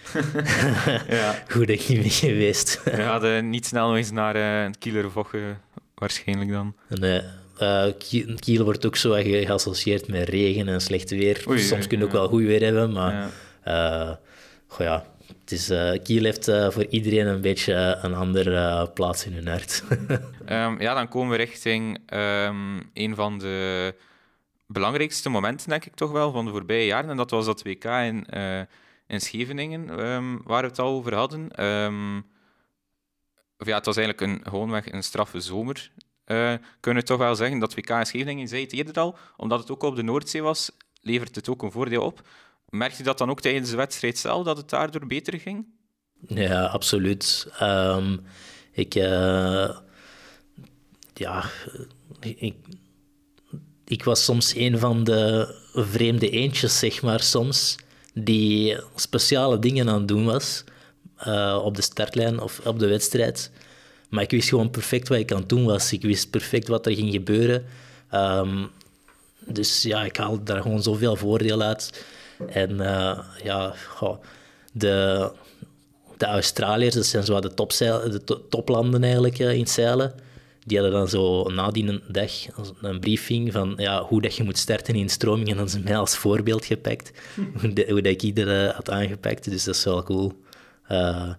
[1.08, 1.42] ja.
[1.48, 2.80] Goed dat ik niet ben geweest.
[2.84, 5.30] ja, de, niet snel nog eens naar uh, kieler of
[5.94, 6.74] waarschijnlijk dan.
[6.88, 7.22] Nee.
[7.60, 7.86] Uh,
[8.38, 11.44] Kiel wordt ook zo geassocieerd met regen en slecht weer.
[11.54, 13.30] Soms kun je ook wel goed weer hebben, maar
[13.64, 14.08] ja.
[14.08, 14.14] Uh,
[14.66, 15.06] goh, ja.
[15.40, 19.84] Het is, uh, Kiel heeft voor iedereen een beetje een andere plaats in hun hart.
[20.48, 23.94] um, ja, dan komen we richting um, een van de
[24.66, 27.10] belangrijkste momenten, denk ik toch wel, van de voorbije jaren.
[27.10, 28.60] En dat was dat WK in, uh,
[29.06, 31.64] in Scheveningen, um, waar we het al over hadden.
[31.64, 32.26] Um,
[33.58, 35.90] of ja, het was eigenlijk een, gewoonweg een straffe zomer.
[36.26, 39.70] Uh, kunnen toch wel zeggen dat WK in Scheveningen, zei het eerder al, omdat het
[39.70, 42.28] ook op de Noordzee was, levert het ook een voordeel op.
[42.68, 45.66] Merk je dat dan ook tijdens de wedstrijd zelf, dat het daardoor beter ging?
[46.20, 47.52] Ja, absoluut.
[47.62, 48.26] Um,
[48.72, 48.94] ik...
[48.94, 49.78] Uh,
[51.14, 51.44] ja,
[52.20, 52.54] ik,
[53.86, 57.76] ik was soms een van de vreemde eentjes, zeg maar, soms,
[58.14, 60.64] die speciale dingen aan het doen was
[61.26, 63.50] uh, op de startlijn of op de wedstrijd.
[64.08, 65.92] Maar ik wist gewoon perfect wat ik aan het doen was.
[65.92, 67.64] Ik wist perfect wat er ging gebeuren.
[68.14, 68.70] Um,
[69.46, 72.04] dus ja, ik haalde daar gewoon zoveel voordeel uit.
[72.48, 73.74] En uh, ja,
[74.72, 75.30] de,
[76.16, 80.14] de Australiërs, dat zijn zo de, topzeil, de toplanden eigenlijk uh, in zeilen
[80.66, 82.30] die hadden dan zo nadien een dag
[82.80, 85.48] een briefing van ja, hoe dat je moet starten in stroming.
[85.48, 87.10] En dan ze mij als voorbeeld gepakt,
[87.60, 89.50] hoe, de, hoe dat ik iedereen had aangepakt.
[89.50, 90.32] Dus dat is wel cool.
[90.90, 91.32] Uh,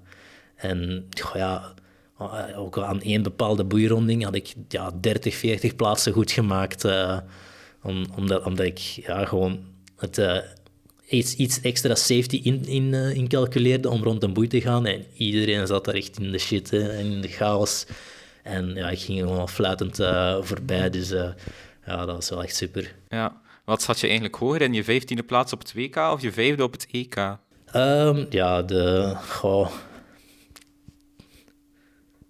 [0.55, 1.73] en ja,
[2.55, 6.85] ook aan één bepaalde boeironding had ik ja, 30, 40 plaatsen goed gemaakt.
[6.85, 7.17] Uh,
[7.83, 9.59] om, omdat, omdat ik ja, gewoon
[9.97, 10.37] het, uh,
[11.09, 14.85] iets, iets extra safety in, in, in calculeerde om rond een boei te gaan.
[14.85, 17.85] En iedereen zat daar echt in de shit en in de chaos.
[18.47, 21.29] En ja, ik ging gewoon fluitend uh, voorbij, dus uh,
[21.85, 22.95] ja, dat was wel echt super.
[23.07, 23.41] Ja.
[23.65, 26.63] Wat zat je eigenlijk hoger in je vijftiende plaats op het WK of je vijfde
[26.63, 27.37] op het EK?
[27.75, 29.15] Um, ja, de...
[29.29, 29.71] Goh.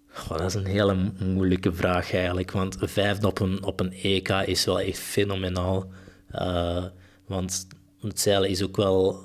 [0.08, 4.28] Goh, dat is een hele moeilijke vraag eigenlijk, want vijfde op een, op een EK
[4.28, 5.90] is wel echt fenomenaal.
[6.34, 6.84] Uh,
[7.26, 7.66] want
[8.00, 9.20] het zeilen is ook wel...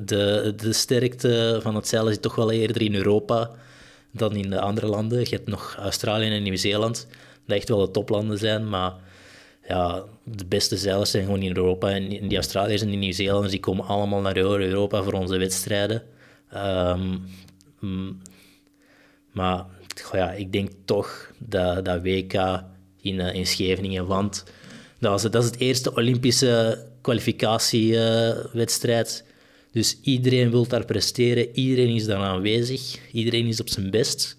[0.00, 3.50] De, de sterkte van het zeilen is toch wel eerder in Europa
[4.18, 5.20] dan in de andere landen.
[5.20, 7.06] Je hebt nog Australië en Nieuw-Zeeland.
[7.46, 8.94] dat echt wel de toplanden zijn, maar
[9.68, 11.90] ja, de beste zeilers zijn gewoon in Europa.
[11.90, 16.02] En die Australiërs en die Nieuw-Zeelanders die komen allemaal naar Europa voor onze wedstrijden.
[16.50, 17.18] Ehm,
[19.32, 19.64] maar
[20.12, 22.32] ja, ik denk toch dat, dat WK
[23.00, 24.44] in, uh, in Scheveningen, want
[24.98, 29.24] dat, was, dat is het eerste Olympische kwalificatiewedstrijd.
[29.76, 34.38] Dus iedereen wil daar presteren, iedereen is daar aanwezig, iedereen is op zijn best.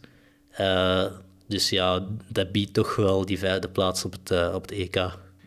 [0.60, 1.06] Uh,
[1.48, 4.96] dus ja, dat biedt toch wel die vijfde plaats op het, uh, op het EK.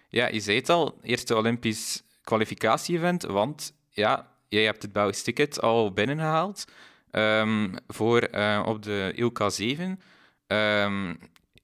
[0.08, 5.60] Ja, je zei het al, eerste Olympisch kwalificatie-event, want ja, jij hebt het Belgisch ticket
[5.60, 6.64] al binnengehaald
[7.12, 10.00] um, voor uh, op de ILK 7.
[10.46, 11.18] Um,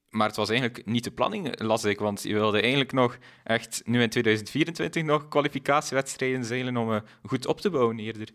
[0.09, 3.81] maar het was eigenlijk niet de planning, las ik, want je wilde eigenlijk nog echt
[3.85, 8.27] nu in 2024 nog kwalificatiewedstrijden zeilen om uh, goed op te bouwen eerder.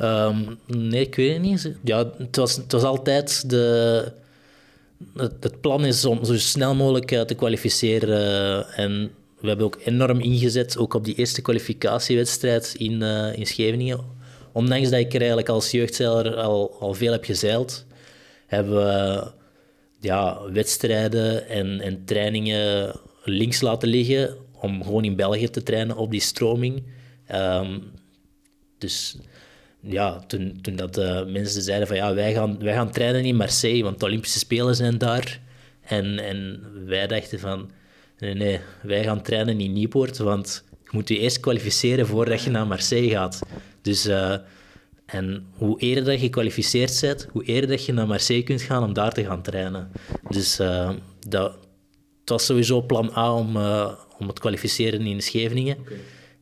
[0.00, 1.72] Um, nee, ik weet het niet.
[1.84, 4.12] Ja, het was, het was altijd de...
[5.16, 9.10] Het, plan is om zo snel mogelijk uh, te kwalificeren en
[9.40, 13.02] we hebben ook enorm ingezet, ook op die eerste kwalificatiewedstrijd in,
[13.32, 14.00] in Scheveningen.
[14.52, 17.86] Ondanks dat ik er eigenlijk als jeugdzeiler al, al veel heb gezeild,
[18.46, 19.30] hebben we
[20.00, 22.92] ja, wedstrijden en, en trainingen
[23.24, 26.82] links laten liggen om gewoon in België te trainen op die stroming.
[27.34, 27.82] Um,
[28.78, 29.16] dus
[29.80, 33.36] ja, toen, toen dat uh, mensen zeiden van ja, wij gaan, wij gaan trainen in
[33.36, 35.40] Marseille, want de Olympische Spelen zijn daar.
[35.80, 37.70] En, en wij dachten van
[38.18, 42.50] Nee, nee, wij gaan trainen in Nieuwpoort, want je moet je eerst kwalificeren voordat je
[42.50, 43.38] naar Marseille gaat.
[43.82, 44.34] Dus, uh,
[45.08, 48.82] en hoe eerder dat je gekwalificeerd bent, hoe eerder dat je naar Marseille kunt gaan
[48.82, 49.90] om daar te gaan trainen.
[50.30, 50.90] Dus uh,
[51.28, 51.52] dat,
[52.20, 55.76] het was sowieso plan A om, uh, om het kwalificeren in Scheveningen.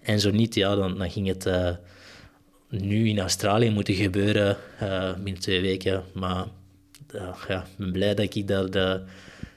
[0.02, 1.48] En zo niet, ja, dan, dan ging het
[2.68, 4.56] nu in Australië moeten gebeuren
[5.22, 6.04] binnen twee weken.
[6.14, 6.46] Maar
[7.48, 9.02] ja, ik ben blij dat ik daar de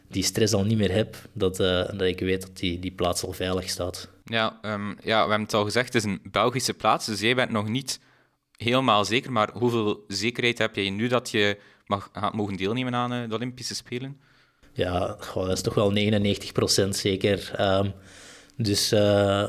[0.10, 3.24] die stress al niet meer heb, dat, uh, dat ik weet dat die, die plaats
[3.24, 4.10] al veilig staat.
[4.24, 7.36] Ja, um, ja, we hebben het al gezegd, het is een Belgische plaats, dus jij
[7.36, 8.00] bent nog niet
[8.60, 13.14] helemaal zeker, maar hoeveel zekerheid heb jij nu dat je mag, gaat mogen deelnemen aan
[13.14, 14.18] uh, de Olympische Spelen?
[14.74, 15.94] Ja, dat is toch wel
[16.86, 17.56] 99% zeker.
[17.60, 17.94] Um,
[18.56, 19.48] dus uh,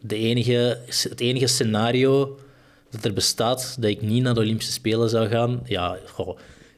[0.00, 2.38] de enige, het enige scenario
[2.90, 5.98] dat er bestaat dat ik niet naar de Olympische Spelen zou gaan, ja,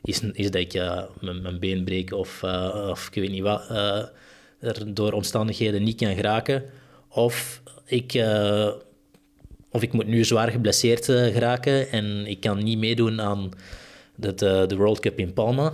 [0.02, 2.42] is, is dat ik uh, mijn, been breek of,
[2.88, 3.68] of ik weet niet wat,
[4.60, 6.64] er door omstandigheden niet kan geraken.
[7.08, 8.12] Of ik,
[9.70, 13.50] of ik moet nu zwaar geblesseerd geraken en ik kan niet meedoen aan
[14.14, 14.34] de,
[14.66, 15.72] de, World Cup in Palma.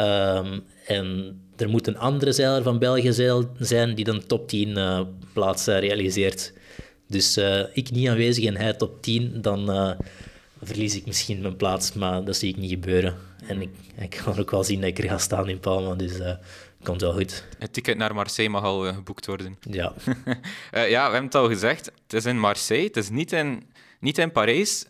[0.00, 3.12] Um, en er moet een andere zeiler van België
[3.58, 4.78] zijn die dan top 10
[5.32, 6.52] plaats realiseert.
[7.06, 7.38] Dus
[7.72, 9.96] ik niet aanwezig en hij top 10, dan
[10.62, 13.14] verlies ik misschien mijn plaats, maar dat zie ik niet gebeuren.
[13.46, 16.12] En ik, ik kan ook wel zien dat ik er ga staan in Palma, dus
[16.86, 17.44] komt wel goed.
[17.58, 19.58] Het ticket naar Marseille mag al uh, geboekt worden.
[19.60, 19.94] Ja.
[20.74, 21.86] uh, ja, we hebben het al gezegd.
[22.02, 23.62] Het is in Marseille, het is niet in,
[24.00, 24.84] niet in Parijs.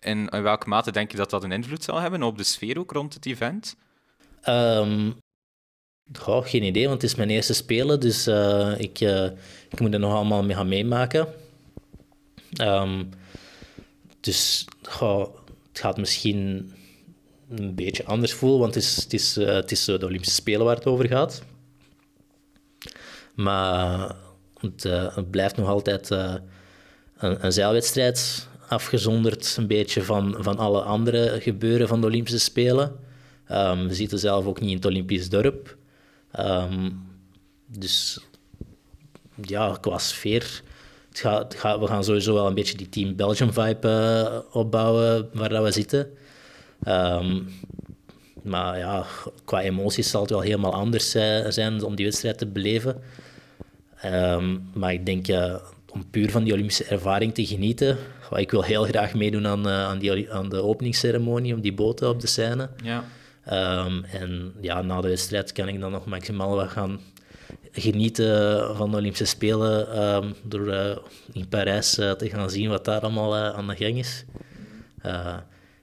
[0.00, 2.78] in, in welke mate denk je dat dat een invloed zal hebben op de sfeer
[2.78, 3.76] ook rond het event?
[4.48, 5.16] Um,
[6.12, 8.26] goh, geen idee, want het is mijn eerste spelen, dus
[8.78, 9.00] ik,
[9.70, 11.28] ik moet er nog allemaal mee gaan meemaken.
[12.62, 13.08] Um,
[14.20, 15.34] dus goh,
[15.68, 16.72] het gaat misschien
[17.50, 20.66] een beetje anders voelen, want het is, het is, uh, het is de Olympische Spelen
[20.66, 21.42] waar het over gaat.
[23.34, 24.16] Maar
[24.60, 24.82] het,
[25.14, 26.40] het blijft nog altijd een,
[27.18, 32.96] een, zeilwedstrijd, afgezonderd een beetje van, van alle andere gebeuren van de Olympische Spelen.
[33.50, 35.76] Um, we zitten zelf ook niet in het Olympisch dorp.
[36.38, 37.02] Um,
[37.66, 38.20] dus
[39.42, 40.62] ja, qua sfeer
[41.08, 45.64] het gaat, we gaan sowieso wel een beetje die Team Belgium vibe opbouwen waar dat
[45.64, 46.10] we zitten.
[46.88, 47.48] Um,
[48.42, 49.04] maar ja,
[49.44, 53.02] qua emoties zal het wel helemaal anders uh, zijn om die wedstrijd te beleven.
[54.04, 55.54] Um, maar ik denk, uh,
[55.92, 57.96] om puur van die Olympische ervaring te genieten,
[58.34, 62.20] ik wil heel graag meedoen aan, aan, die, aan de openingsceremonie, om die boten op
[62.20, 62.68] de scène.
[62.84, 63.04] Ja.
[63.84, 67.00] Um, en ja, na de wedstrijd kan ik dan nog maximaal wat gaan
[67.72, 70.96] genieten van de Olympische Spelen um, door uh,
[71.32, 74.24] in Parijs te gaan zien wat daar allemaal aan de gang is.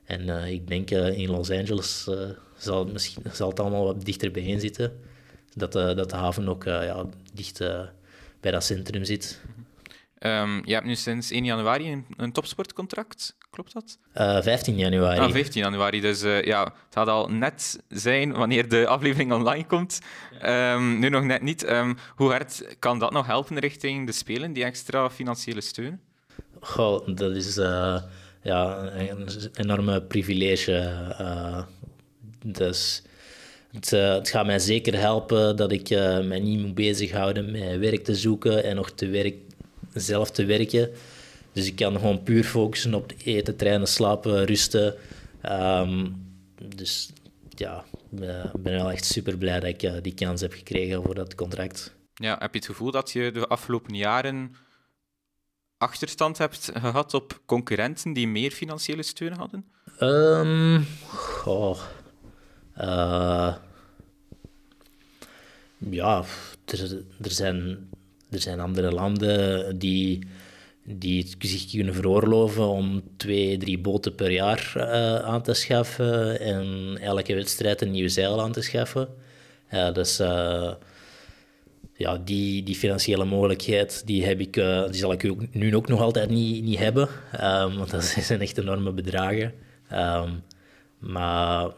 [0.08, 2.10] En ik denk in Los Angeles
[2.58, 5.00] zal, het misschien, zal het allemaal wat dichter bijeen zitten.
[5.54, 7.60] Dat, dat de haven ook ja, dicht
[8.40, 9.42] bij dat centrum zit.
[10.20, 13.98] Um, je hebt nu sinds 1 januari een, een topsportcontract, klopt dat?
[14.16, 15.20] Uh, 15 januari.
[15.20, 19.66] Ah, 15 januari, dus uh, ja, het gaat al net zijn wanneer de aflevering online
[19.66, 20.00] komt.
[20.46, 21.70] Um, nu nog net niet.
[21.70, 26.02] Um, hoe hard kan dat nog helpen richting de Spelen, die extra financiële steun?
[26.60, 28.02] Goh, dat is uh,
[28.48, 30.96] ja, een enorme privilege.
[32.46, 33.04] dus
[33.72, 37.78] het, uh, het, gaat mij zeker helpen dat ik uh, mij niet moet bezighouden met
[37.78, 39.36] werk te zoeken en nog te werk,
[39.94, 40.90] zelf te werken.
[41.54, 44.96] Dus ik kan gewoon puur focussen op eten, trainen, slapen, rusten.
[45.50, 46.26] Um,
[46.76, 47.10] dus
[47.50, 47.84] ja,
[48.54, 51.96] ik ben wel echt super blij dat ik die kans heb gekregen voor dat contract.
[52.14, 54.56] Ja, heb je het gevoel dat je de afgelopen jaren
[55.78, 59.66] achterstand hebt gehad op concurrenten die meer financiële steun hadden?
[60.00, 61.80] Um, goh,
[62.78, 63.54] uh,
[65.78, 66.24] ja,
[66.66, 67.90] er, zijn,
[68.30, 70.28] er zijn andere landen die,
[70.84, 76.98] die zich kunnen veroorloven om twee, drie boten per jaar uh, aan te schaffen en
[77.02, 79.08] elke wedstrijd een nieuwe zeil aan te schaffen.
[79.72, 80.74] Ja, dus uh,
[81.98, 86.02] ja, die, die financiële mogelijkheid die heb ik, uh, die zal ik nu ook nog
[86.02, 89.54] altijd niet, niet hebben, um, want dat zijn echt enorme bedragen.
[89.94, 90.44] Um,
[91.00, 91.70] maar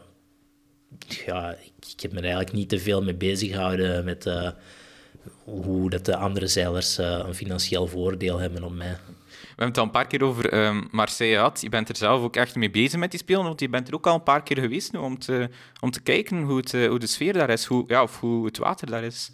[1.26, 1.56] ja,
[1.94, 4.50] ik, heb me er eigenlijk niet te veel mee bezig gehouden met uh,
[5.44, 8.96] hoe dat de andere zeilers uh, een financieel voordeel hebben op mij.
[9.30, 11.60] We hebben het al een paar keer over um, Marseille gehad.
[11.60, 13.94] Je bent er zelf ook echt mee bezig met die spelen, want je bent er
[13.94, 15.48] ook al een paar keer geweest nu, om, te,
[15.80, 18.58] om te kijken hoe, het, hoe de sfeer daar is, hoe, ja, of hoe het
[18.58, 19.30] water daar is.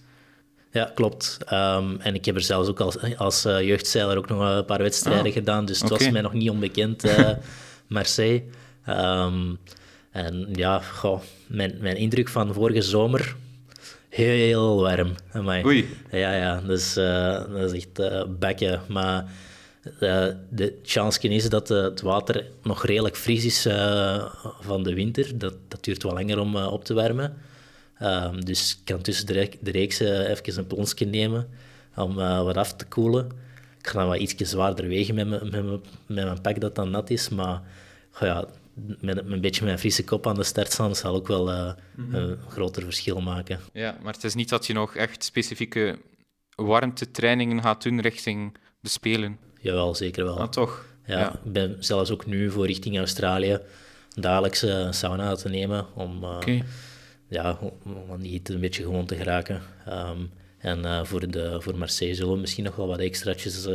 [0.77, 1.39] Ja, klopt.
[1.53, 4.83] Um, en ik heb er zelfs ook als, als uh, jeugdzeiler ook nog een paar
[4.83, 7.31] wedstrijden ah, gedaan, dus het was mij nog niet onbekend, uh,
[7.87, 8.43] Marseille.
[8.89, 9.59] Um,
[10.11, 13.37] en ja, goh, mijn, mijn indruk van vorige zomer,
[14.09, 15.14] heel warm.
[15.33, 15.64] Amai.
[15.64, 15.89] Oei.
[16.11, 18.81] Ja, ja, dus, uh, dat is echt uh, bekken.
[18.89, 19.24] Maar
[20.01, 23.62] uh, de chance is dat het water nog redelijk fris is
[24.61, 25.39] van de winter.
[25.39, 27.37] Dat, dat duurt wel langer om op te warmen.
[28.03, 31.49] Um, dus ik kan tussen de, de reeks even een plonsje nemen
[31.97, 33.30] om wat af te koelen.
[33.78, 37.11] Ik ga dan wat iets zwaarder wegen met, met, met, mijn pak dat dan nat
[37.11, 37.28] is.
[37.28, 37.62] Maar
[38.20, 38.44] ja,
[39.01, 42.05] met, een beetje mijn frisse kop aan de start staan, zal ook wel uh, mm
[42.05, 42.14] -hmm.
[42.14, 43.61] een groter verschil maken.
[43.72, 45.99] Ja, maar het is niet dat je nog echt specifieke
[46.55, 49.38] warmtetrainingen gaat doen richting de Spelen.
[49.61, 50.40] Jawel, zeker wel.
[50.40, 50.84] Ah, toch?
[51.07, 53.61] Ja, ja, Ik ben zelfs ook nu voor richting Australië
[54.14, 56.64] dagelijks sauna te nemen om, okay.
[57.29, 59.62] Ja, om aan die hitte een beetje gewoon te geraken.
[59.89, 63.66] Um, en uh, voor, de, voor Marseille zullen we misschien nog wel wat extraatjes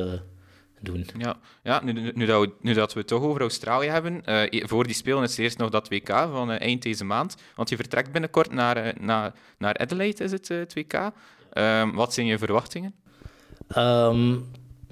[0.82, 1.08] doen.
[1.18, 4.64] Ja, ja nu, nu, dat we, nu dat we het toch over Australië hebben, uh,
[4.66, 7.36] voor die spelen is eerst nog dat WK van eind deze maand.
[7.56, 11.12] Want je vertrekt binnenkort naar, naar, naar Adelaide, is het, het WK.
[11.54, 12.93] Ehm, wat zijn je verwachtingen?
[13.78, 14.45] Um,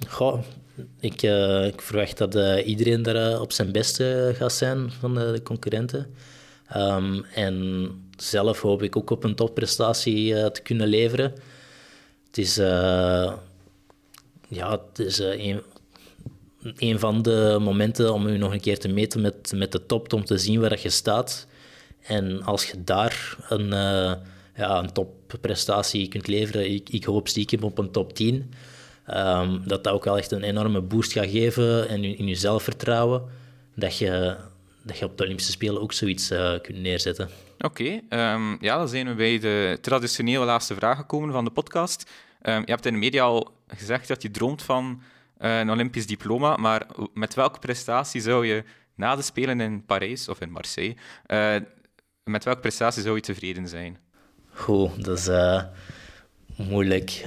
[0.08, 0.42] goh,
[1.00, 1.22] ik,
[1.72, 2.34] ik, verwacht dat
[2.64, 6.14] iedereen daar op zijn beste gaat zijn van de, concurrenten.
[6.76, 11.34] Um, en zelf hoop ik ook op een topprestatie te kunnen leveren.
[12.26, 12.56] Het is
[14.48, 15.62] ja, het is een,
[16.76, 20.12] een van de momenten om u nog een keer te meten met, met de top,
[20.12, 21.46] om te zien waar je staat.
[22.02, 23.68] En als je daar een,
[24.56, 28.44] ja, een topprestatie kunt leveren, ik, ik hoop stiekem op een top 10, um,
[29.04, 33.22] ehm, dat dat ook wel echt een enorme boost gaat geven in, in je zelfvertrouwen,
[33.74, 34.36] dat je,
[34.82, 37.30] dat je op de Olympische Spelen ook zoiets uh, kunt neerzetten.
[37.58, 41.44] Oké, okay, um, ehm, ja, dan zijn we bij de traditionele laatste vraag gekomen van
[41.44, 42.10] de podcast.
[42.42, 45.02] Um, je hebt in de media al gezegd dat je droomt van
[45.36, 48.64] eh, een Olympisch diploma, maar met welke prestatie zou je
[48.94, 51.54] na de Spelen in Parijs of in Marseille, uh,
[52.24, 53.98] met welke prestatie zou je tevreden zijn?
[54.52, 55.30] Goed, dat is
[56.56, 57.22] moeilijk.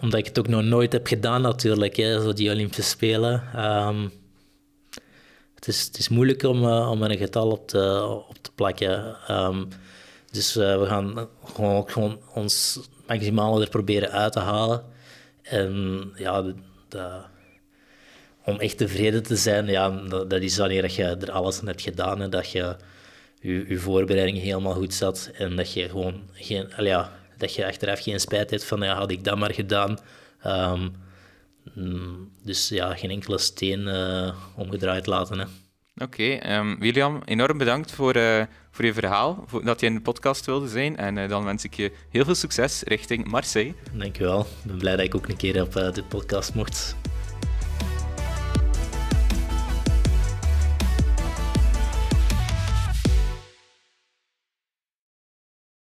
[0.00, 3.42] Omdat ik het ook nog nooit heb gedaan natuurlijk, hè, zo die Olympische Spelen.
[3.64, 4.12] Um,
[5.54, 9.16] het, is, het is moeilijk om, om er een getal op te, op te plakken.
[9.30, 9.68] Um,
[10.30, 14.84] dus we gaan gewoon, gewoon ons maximale er proberen uit te halen.
[15.42, 16.44] En ja,
[18.44, 21.82] om echt tevreden te zijn, ja, dat, dat, is wanneer je er alles aan hebt
[21.82, 22.76] gedaan en dat je
[23.40, 27.12] je, je voorbereiding helemaal goed zat en dat je gewoon geen, ja,
[27.44, 29.98] dat je achteraf geen spijt hebt van ja, had ik dat maar gedaan.
[30.46, 30.92] Um,
[32.42, 35.38] dus ja, geen enkele steen uh, omgedraaid laten.
[35.38, 35.44] Hè.
[36.04, 39.94] Oké, okay, um, William, enorm bedankt voor, uh, voor je verhaal, voor, dat je in
[39.94, 40.96] de podcast wilde zijn.
[40.96, 43.74] En uh, dan wens ik je heel veel succes richting Marseille.
[43.92, 44.40] Dankjewel.
[44.40, 46.96] Ik ben blij dat ik ook een keer op de podcast mocht.